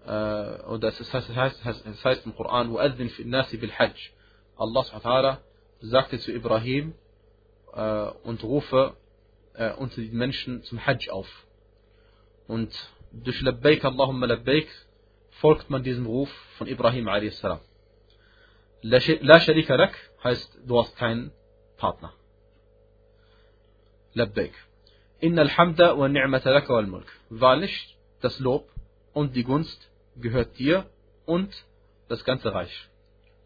[0.04, 3.96] äh, oder es heißt, es heißt, es heißt im Koran, وَأَذِّنْ فِي النَّاسِ بِالْحَجِّ
[4.56, 5.38] Allah subhanahu
[5.80, 6.94] sagte zu Ibrahim
[7.72, 8.94] äh, und rufe
[9.54, 11.28] äh, unter den Menschen zum Hajj auf.
[12.46, 12.70] Und
[13.12, 14.68] durch Labbaik Allahumma Labbaik
[15.41, 17.41] folgt man diesem Ruf von Ibrahim a.s.
[18.81, 21.31] La sharika lak heißt, du hast keinen
[21.77, 22.13] Partner.
[24.13, 24.53] Labbaik.
[25.19, 27.11] Inna al-hamda wa ni'mata laka wal mulk.
[27.29, 28.69] Wahrlich, das Lob
[29.13, 30.85] und die Gunst gehört dir
[31.25, 31.51] und
[32.07, 32.89] das ganze Reich.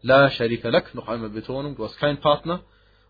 [0.02, 2.62] La sharika lak, noch einmal Betonung, du hast keinen Partner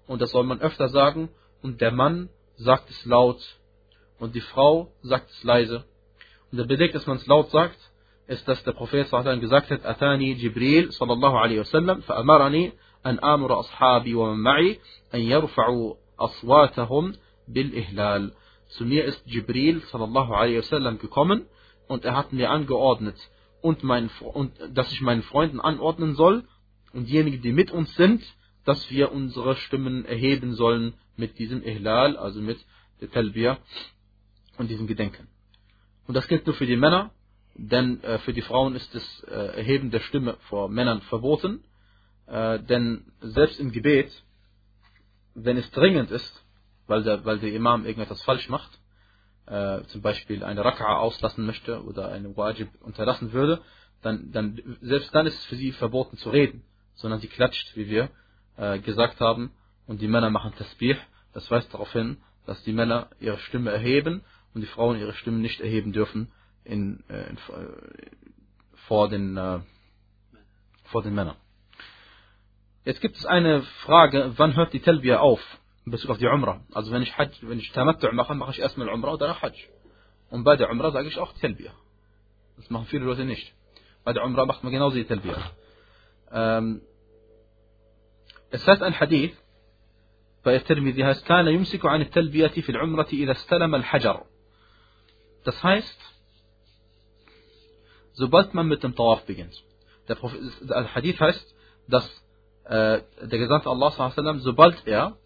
[0.06, 1.30] und das soll man öfter sagen
[1.62, 3.40] und der Mann sagt es laut
[4.18, 5.84] und die Frau sagt es leise.
[6.50, 7.78] Und der Beleg, dass man es laut sagt,
[8.29, 12.71] ist, dass der Prophet sallallahu gesagt hat, Atani Jibril sallallahu alaihi wasallam, فأمرني
[13.05, 14.79] أن آمر أصحابي ومن معي
[15.13, 17.13] أن يرفعوا أصواتهم
[17.47, 18.31] بالإهلال.
[18.69, 21.45] Zu mir ist Jibril sallallahu alaihi wasallam gekommen
[21.87, 23.15] und er hat mir angeordnet,
[23.65, 26.43] und, mein, und dass ich meinen Freunden anordnen soll
[26.93, 28.21] und diejenigen, die mit uns sind,
[28.63, 32.63] dass wir unsere Stimmen erheben sollen mit diesem Ihlal, also mit
[33.01, 33.57] der Talbiyah
[34.59, 35.27] und diesem Gedenken.
[36.07, 37.11] Und das gilt nur für die Männer,
[37.68, 41.62] denn äh, für die Frauen ist das äh, Erheben der Stimme vor Männern verboten,
[42.26, 44.10] äh, denn selbst im Gebet,
[45.34, 46.44] wenn es dringend ist,
[46.86, 48.70] weil der, weil der Imam irgendetwas falsch macht,
[49.46, 53.60] äh, zum Beispiel eine Raka'a auslassen möchte oder eine Wajib unterlassen würde,
[54.00, 57.88] dann, dann, selbst dann ist es für sie verboten zu reden, sondern sie klatscht, wie
[57.88, 58.08] wir
[58.56, 59.52] äh, gesagt haben,
[59.86, 60.96] und die Männer machen Tasbih.
[61.34, 64.22] Das weist darauf hin, dass die Männer ihre Stimme erheben
[64.54, 66.32] und die Frauen ihre Stimme nicht erheben dürfen
[66.64, 68.10] in, äh, in, äh,
[68.86, 69.60] vor, den, äh,
[70.84, 71.36] vor den Männern.
[72.84, 75.40] Jetzt gibt es eine Frage, wann hört die Talbiyah auf
[75.84, 76.60] in Bezug auf die Umrah?
[76.72, 79.68] Also wenn ich Hajj, wenn ich Tamattu mache, mache ich erstmal Umrah und danach Hajj.
[80.30, 81.74] Und bei der Umrah sage ich auch Talbiyah.
[82.56, 83.54] Das machen viele Leute nicht.
[84.04, 85.50] Bei der Umrah macht man genauso die Talbiyah.
[86.32, 86.82] Ähm,
[88.50, 89.36] es heißt ein Hadith
[90.42, 94.24] bei Tirmidhi heißt, كان يمسك عن التلبية في إذا استلم الحجر.
[95.44, 95.98] Das heißt,
[98.20, 99.56] sobald man mit dem Tawaf beginnt.
[100.08, 101.46] Der, Prophet, der Hadith heißt,
[101.88, 102.06] dass
[102.64, 103.00] äh,
[103.32, 103.90] der Gesandte Allah
[104.38, 105.16] sobald er,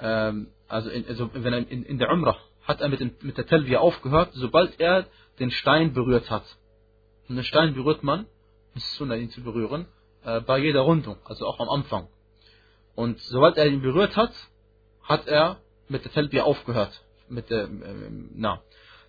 [0.00, 3.36] ähm, also, in, also wenn er in, in der Umrah hat er mit, dem, mit
[3.36, 5.06] der Talbiyah aufgehört, sobald er
[5.38, 6.44] den Stein berührt hat.
[7.28, 8.26] Und den Stein berührt man,
[8.74, 9.86] es ist Sunnah, ihn zu berühren,
[10.24, 12.08] äh, bei jeder Rundung, also auch am Anfang.
[12.94, 14.32] Und sobald er ihn berührt hat,
[15.02, 15.58] hat er
[15.88, 16.94] mit der Talbiyah aufgehört.
[17.28, 18.62] Mit der, äh, na.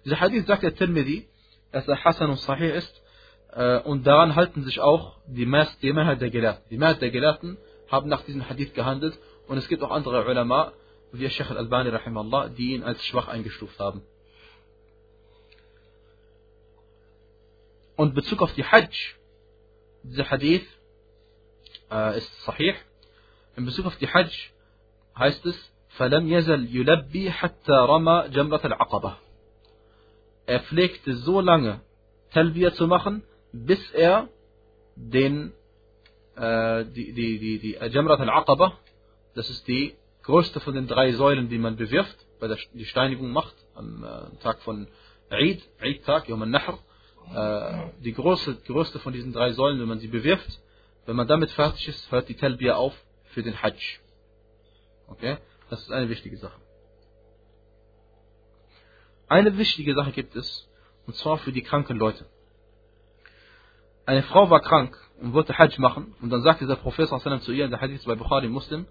[0.04, 1.28] Dieser Hadith sagt der Tirmidhi,
[1.72, 3.02] dass er Hassan und Sahih ist.
[3.55, 6.65] Äh, und daran halten sich auch die, Mehrheit, die Mehrheit der Gelehrten.
[6.71, 7.59] Die Mehrheit der Gelehrten
[7.89, 9.19] haben nach diesem Hadith gehandelt.
[9.49, 10.73] Und es gibt auch andere Ulama,
[11.13, 14.03] wie Sheikh al-Albani rahimallah, die ihn als schwach eingestuft haben.
[17.97, 18.89] Und Bezug auf die Hajj,
[20.05, 20.67] dieser Hadith
[21.91, 22.75] äh, ist sahih.
[23.57, 24.33] In Bezug auf die Hajj
[25.19, 29.17] heißt es, فلم يزل يلبي حتى رمى جمرة العقبة.
[30.47, 31.81] Er pflegte so lange
[32.33, 33.23] Talbiyah zu machen,
[33.64, 34.30] bis er
[34.96, 35.54] den,
[36.36, 38.78] äh, die, die, die, die Jamrat al-Aqaba,
[39.34, 43.32] das ist die größte von den drei Säulen, die man bewirft, bei der die Steinigung
[43.32, 44.88] macht, am äh, Tag von
[45.30, 46.80] Eid, Eid-Tag, Yom al-Nahr,
[47.34, 50.62] äh, die größte, größte von diesen drei Säulen, wenn man sie bewirft,
[51.06, 52.96] wenn man damit fertig ist, hört die Talbiyah auf
[53.26, 54.00] für den Hajj.
[55.08, 55.38] Okay?
[55.70, 56.60] Das ist eine wichtige Sache.
[59.28, 60.70] Eine wichtige Sache gibt es,
[61.08, 62.26] und zwar für die kranken Leute
[64.07, 67.09] Eine Frau war krank und wollte Hajj machen, und dann sagte der Prophet
[67.43, 68.87] zu ihr in der Hadith bei Bukhari Muslim,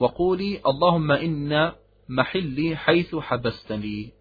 [0.00, 1.72] وقولي اللهم إن
[2.08, 4.12] محلي حيث حبستني.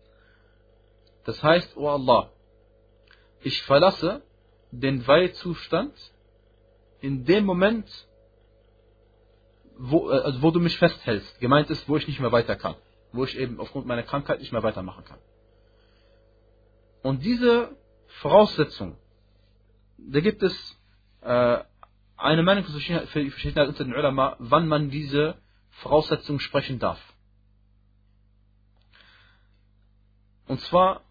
[1.25, 2.31] Das heißt, O oh Allah,
[3.41, 4.21] ich verlasse
[4.71, 5.93] den Weihzustand
[6.99, 7.87] in dem Moment,
[9.77, 11.39] wo, äh, also wo du mich festhältst.
[11.39, 12.75] Gemeint ist, wo ich nicht mehr weiter kann.
[13.11, 15.19] Wo ich eben aufgrund meiner Krankheit nicht mehr weitermachen kann.
[17.03, 17.75] Und diese
[18.21, 18.97] Voraussetzung,
[19.98, 20.80] da gibt es
[21.20, 21.58] äh,
[22.16, 25.36] eine Meinung für Verschiedenheit Ulama, wann man diese
[25.70, 27.00] Voraussetzung sprechen darf.
[30.46, 31.02] Und zwar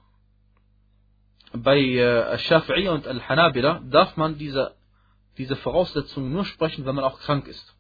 [1.54, 4.76] bei äh, Shafi'i und Al-Hanabila darf man diese,
[5.38, 7.76] diese Voraussetzung nur sprechen, wenn man auch krank ist.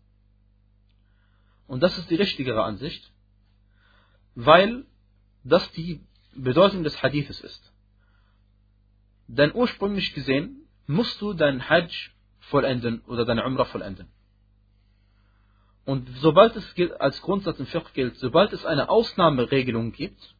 [1.68, 3.12] Und das ist die richtigere Ansicht,
[4.36, 4.86] weil
[5.43, 6.01] das die
[6.34, 7.74] Bedeutung des Hadithes ist.
[9.28, 14.08] Denn ursprünglich gesehen musst du deinen Hajj vollenden oder deine Umrah vollenden.
[15.86, 20.36] Und sobald es als Grundsatz im Fiqh gilt, sobald es eine Ausnahmeregelung gibt,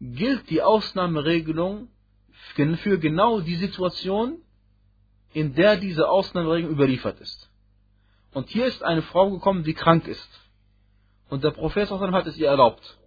[0.00, 1.88] gilt die Ausnahmeregelung
[2.82, 4.38] für genau die Situation,
[5.32, 7.50] in der diese Ausnahmeregelung überliefert ist.
[8.32, 10.40] Und hier ist eine Frau gekommen, die krank ist.
[11.28, 12.98] Und der Prophet hat es ihr erlaubt.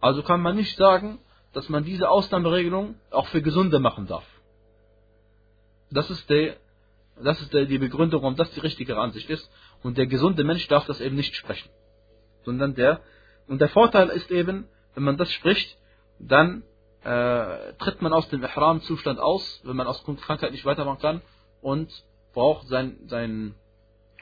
[0.00, 1.18] Also kann man nicht sagen,
[1.52, 4.24] dass man diese Ausnahmeregelung auch für Gesunde machen darf.
[5.90, 6.56] Das ist, der,
[7.22, 9.50] das ist der, die Begründung, warum das die richtige Ansicht ist.
[9.82, 11.70] Und der gesunde Mensch darf das eben nicht sprechen.
[12.44, 13.00] Sondern der,
[13.46, 15.76] und der Vorteil ist eben, wenn man das spricht,
[16.18, 16.62] dann
[17.04, 21.22] äh, tritt man aus dem Ihram-Zustand aus, wenn man aus Krankheit nicht weitermachen kann
[21.60, 21.90] und
[22.32, 23.54] braucht sein, sein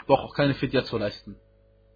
[0.06, 1.36] braucht auch keine Fidya zu leisten.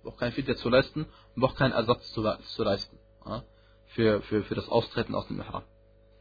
[0.02, 2.98] Braucht keine Fidya zu leisten und braucht keinen Ersatz zu, zu leisten.
[3.26, 3.42] Ja,
[3.86, 5.64] für, für, für das Austreten aus dem Ihram.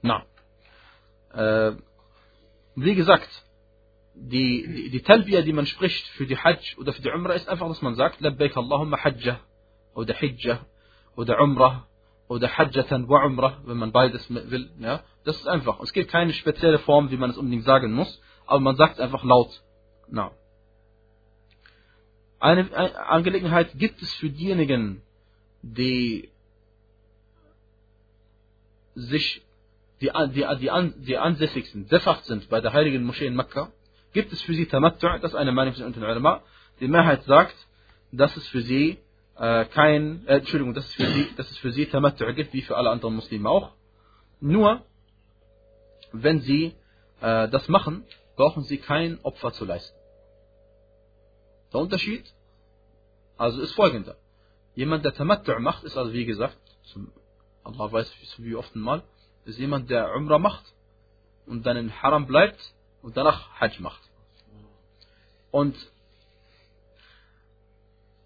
[0.02, 0.26] Na.
[1.34, 1.76] Äh,
[2.78, 3.30] wie gesagt,
[4.14, 7.50] die, die, die Talbiya, die man spricht für die Hajj oder für die Umrah, ist
[7.50, 9.40] einfach, dass man sagt, Labbaik Allahumma Hajjah
[9.96, 10.66] oder Hijjah
[11.16, 11.88] oder Umrah
[12.28, 14.70] oder Hajjatan wa Umrah, wenn man beides will.
[14.80, 15.80] Ja, das ist einfach.
[15.80, 19.00] Es gibt keine spezielle Form, wie man es unbedingt sagen muss, aber man sagt es
[19.00, 19.50] einfach laut.
[20.08, 20.32] Na.
[22.40, 22.70] Eine
[23.08, 25.02] Angelegenheit gibt es für diejenigen,
[25.64, 26.30] die
[28.94, 29.47] sich
[30.02, 33.72] die, die, die, die ansässig sind, sefach sind bei der heiligen Moschee in Mekka,
[34.14, 36.42] gibt es für sie Tamattu', das ist eine Meinung von den Ulama.
[36.80, 37.56] Die Mehrheit sagt,
[38.12, 39.00] dass es für sie
[39.38, 42.62] äh, kein, äh, Entschuldigung, dass es für sie, dass es für sie Tamattu' gibt, wie
[42.62, 43.72] für alle anderen Muslime auch.
[44.40, 44.86] Nur,
[46.12, 46.76] wenn sie
[47.22, 49.96] äh, das machen, brauchen sie kein Opfer zu leisten.
[51.74, 52.26] Der Unterschied
[53.38, 54.16] also ist folgender.
[54.76, 56.58] Jemand, der Tamattu' macht, ist also wie gesagt,
[56.92, 57.12] zum,
[57.64, 59.04] Allah weiß wie oft mal,
[59.48, 60.64] ist jemand, der Umrah macht
[61.46, 62.60] und dann in Haram bleibt
[63.02, 64.02] und danach Hajj macht.
[65.52, 65.76] Und,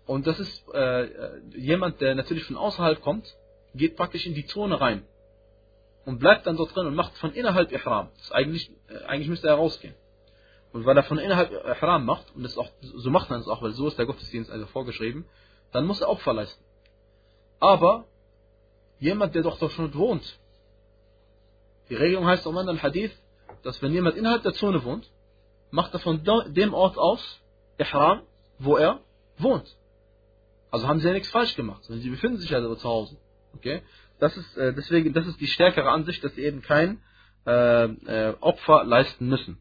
[0.06, 3.26] und das ist äh, jemand, der natürlich von außerhalb kommt,
[3.74, 5.06] geht praktisch in die Zone rein
[6.06, 8.10] und bleibt dann dort drin und macht von innerhalb Ihram.
[8.18, 9.96] Das eigentlich, äh, eigentlich müsste er rausgehen.
[10.74, 13.62] Und weil er von innerhalb Ihram macht, und das auch, so macht man es auch,
[13.62, 15.26] weil so ist der Gottesdienst also vorgeschrieben,
[15.72, 16.64] dann muss er Opfer leisten.
[17.60, 18.06] Aber
[19.00, 20.40] jemand, der doch dort schon wohnt,
[21.92, 23.12] die Regelung heißt am anderen Hadith,
[23.64, 25.12] dass wenn jemand innerhalb der Zone wohnt,
[25.72, 27.42] macht er von dem Ort aus
[27.78, 28.22] Ihram,
[28.60, 29.02] wo er
[29.38, 29.76] wohnt.
[30.72, 33.18] Also haben sie ja nichts falsch gemacht, sondern sie befinden sich ja zu Hause.
[33.56, 33.82] Okay?
[34.20, 37.02] Das ist, äh, deswegen, das ist die stärkere Ansicht, dass sie eben kein
[37.46, 39.58] äh, äh, Opfer leisten müssen.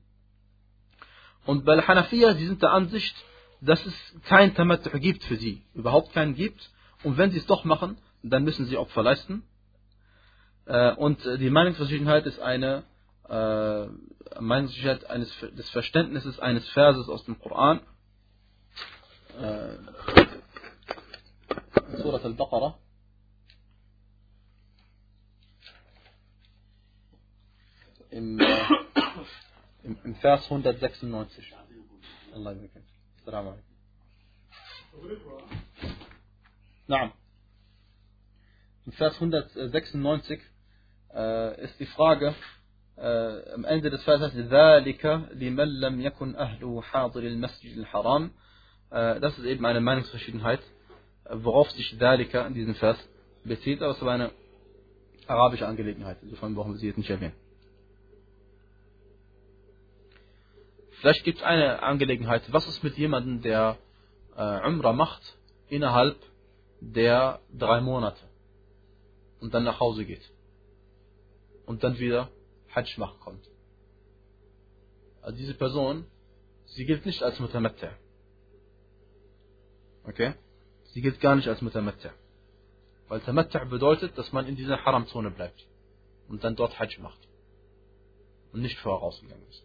[1.47, 3.16] Und bei Hanafiya, sie sind der Ansicht,
[3.61, 3.95] dass es
[4.26, 6.70] kein Tamattu gibt für sie, überhaupt keinen gibt.
[7.03, 9.43] Und wenn sie es doch machen, dann müssen sie Opfer leisten.
[10.71, 12.85] Äh, und die Meinungsverschiedenheit ist eine
[13.29, 13.87] äh,
[14.41, 17.81] Meinungsverschiedenheit eines, des Verständnisses eines Verses aus dem Koran.
[19.41, 19.79] Äh,
[21.97, 22.79] Surat al-Baqarah.
[28.11, 28.45] Im, äh,
[29.83, 31.53] im, im Vers 196.
[32.33, 32.83] Allah alaikum.
[36.87, 37.12] Naam.
[38.87, 40.41] Im Vers 196
[41.14, 42.36] äh, ist die Frage,
[42.97, 48.30] äh, am Ende des Verses, ذَلِكَ لِمَنْ لَمْ يَكُنْ أَهْلُ حَاضِرِ الْمَسْجِدِ الْحَرَامِ
[48.91, 50.62] äh, Das ist eben eine Meinungsverschiedenheit,
[51.30, 52.97] worauf sich ذَلِكَ in diesem Vers
[53.43, 54.32] bezieht, aber es war eine
[55.28, 57.36] arabische Angelegenheit, insofern brauchen wir sie jetzt nicht erwähnen.
[60.99, 62.41] Vielleicht gibt es eine Angelegenheit.
[62.51, 63.78] Was ist mit jemandem, der
[64.38, 65.22] äh, Umrah macht
[65.68, 66.18] innerhalb
[66.80, 68.22] der drei Monate
[69.41, 70.22] und dann nach Hause geht
[71.71, 72.29] Und dann wieder
[72.75, 73.49] Hajj machen kommt?
[75.23, 76.05] Also diese Person,
[76.66, 77.93] sie gilt nicht als Mutamatta.
[80.03, 80.35] Okay?
[80.93, 82.11] Sie gilt gar nicht als Mutamatta.
[83.07, 85.64] Weil Tamatta bedeutet, dass man in dieser Haram-Zone bleibt
[86.29, 87.21] und dann dort Hajj macht
[88.53, 89.62] und nicht vorher rausgegangen ist.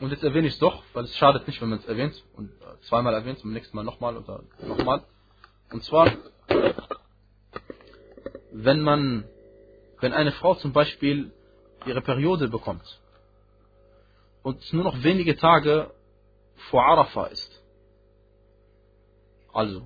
[0.00, 2.50] Und jetzt erwähne ich es doch, weil es schadet nicht, wenn man es erwähnt und
[2.50, 5.04] äh, zweimal erwähnt, zum nächsten Mal nochmal oder nochmal.
[5.70, 6.12] Und zwar,
[8.52, 9.24] wenn man,
[10.00, 11.32] wenn eine Frau zum Beispiel
[11.86, 13.00] ihre Periode bekommt
[14.42, 15.90] und nur noch wenige Tage
[16.70, 17.62] vor Arafah ist,
[19.52, 19.82] also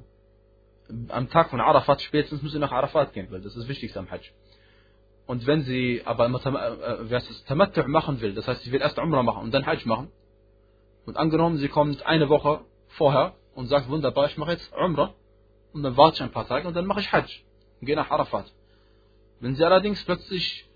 [1.08, 3.98] am Tag von Arafat spätestens muss sie nach Arafat gehen, weil das ist das Wichtigste
[3.98, 4.30] am Hajj.
[5.26, 9.42] Und wenn sie aber äh, Tamattu' machen will, das heißt, sie will erst Umrah machen
[9.42, 10.12] und dann Hajj machen,
[11.04, 15.14] und angenommen, sie kommt eine Woche vorher und sagt, wunderbar, ich mache jetzt Umrah,
[15.72, 17.45] und dann warte ich ein paar Tage und dann mache ich Hajj
[17.80, 18.52] und gehe nach Arafat.
[19.40, 20.66] Wenn sie allerdings plötzlich,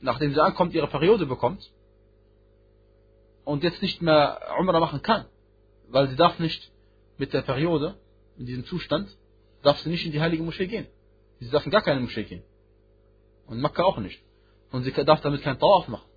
[0.00, 1.70] nachdem sie ankommt, ihre Periode bekommt
[3.44, 5.26] und jetzt nicht mehr Umrah machen kann,
[5.88, 6.70] weil sie darf nicht
[7.18, 7.96] mit der Periode,
[8.38, 9.14] in diesem Zustand,
[9.62, 10.86] darf sie nicht in die heilige Moschee gehen.
[11.38, 12.42] Sie darf in gar keine Moschee gehen.
[13.46, 14.22] Und Makkah auch nicht.
[14.70, 16.08] Und sie darf damit keinen Tawaf machen.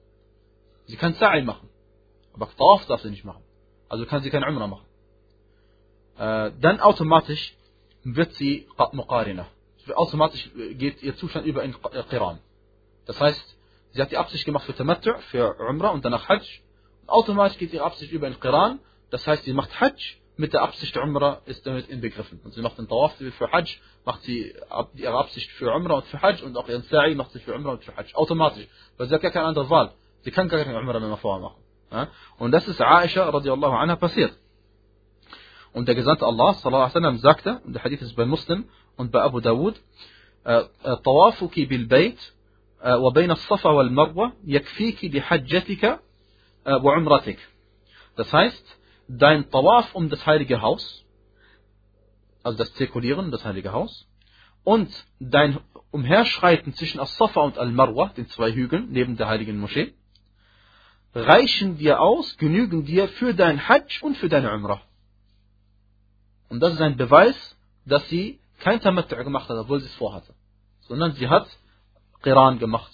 [0.85, 1.69] Sie kann Sa'i machen.
[2.33, 3.43] Aber Tawaf darf sie nicht machen.
[3.89, 4.85] Also kann sie kein Umrah machen.
[6.17, 7.55] Äh, dann automatisch
[8.03, 9.47] wird sie Muqarina.
[9.93, 11.75] Automatisch geht ihr Zustand über in
[12.09, 12.39] Qiran.
[13.05, 13.57] Das heißt,
[13.91, 16.45] sie hat die Absicht gemacht für Tamattu, für Umrah und danach Hajj.
[17.01, 18.79] Und automatisch geht ihre Absicht über in Qiran.
[19.11, 22.41] Das heißt, sie macht Hajj mit der Absicht Umrah ist damit inbegriffen.
[22.43, 24.53] Und sie macht den Tawaf für Hajj, macht sie
[24.95, 27.73] ihre Absicht für Umrah und für Hajj und auch ihren Sa'i macht sie für Umrah
[27.73, 28.13] und für Hajj.
[28.15, 28.67] Automatisch.
[28.97, 29.93] Weil sie hat gar keine andere Wahl.
[30.21, 32.09] Sie kann gar keine Umrah mehr vorher machen.
[32.37, 34.33] Und das ist Aisha radiallahu anha passiert.
[35.71, 39.12] Und der Gesandte Allah sallallahu alaihi wasallam sagte, und der Hadith ist bei Muslim und
[39.12, 39.80] bei Abu Dawud,
[41.04, 42.32] طوافك بالبيت
[42.86, 46.00] وبين الصفا والمروة يكفيك لحجتك
[46.66, 47.38] وعمرتك.
[48.16, 48.78] Das heißt,
[49.08, 51.04] dein Tawaf um das heilige Haus,
[52.42, 54.08] also das Zirkulieren, das heilige Haus,
[54.64, 55.58] und dein
[55.90, 59.94] Umherschreiten zwischen As-Safa und Al-Marwa, den zwei Hügeln neben der heiligen Moschee,
[61.14, 64.80] reichen dir aus, genügen dir für dein Hajj und für deine Umrah.
[66.48, 70.33] Und das ist ein Beweis, dass sie kein Tamattu gemacht hat, obwohl sie es vorhatte.
[70.87, 71.47] Sondern sie hat
[72.23, 72.91] Qiran gemacht.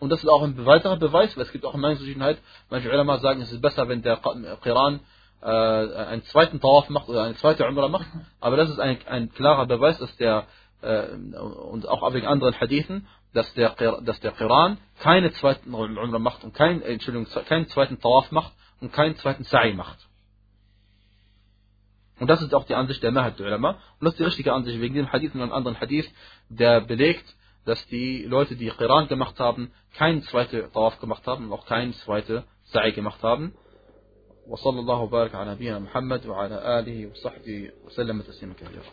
[0.00, 2.38] Und das ist auch ein weiterer Beweis, weil es gibt auch eine Meinungsverschiedenheit.
[2.70, 4.16] Manche Ulama sagen, es ist besser, wenn der
[4.62, 4.98] Qiran
[5.40, 8.06] äh, einen zweiten Tawaf macht oder eine zweite Umrah macht.
[8.40, 10.46] Aber das ist ein, ein klarer Beweis, dass der,
[10.82, 16.42] äh, und auch wegen anderen Hadithen, dass der, dass der Qiran keine zweiten Umrah macht
[16.42, 19.98] und kein, Entschuldigung, keinen zweiten Tawaf macht und keinen zweiten Sa'i macht.
[22.21, 23.71] Und das ist auch die Ansicht der Mehrheit der Ulama.
[23.99, 26.09] Und das ist die richtige Ansicht wegen dem Hadith und einem anderen Hadith,
[26.49, 27.35] der belegt,
[27.65, 31.93] dass die Leute, die Qiran gemacht haben, keinen zweiten Tawaf gemacht haben und auch keinen
[31.93, 33.53] zweiten Sa'i gemacht haben.
[34.47, 38.83] وصلى الله وبارك على نبينا محمد وعلى آله وصحبه وسلم تسليما كثيرا.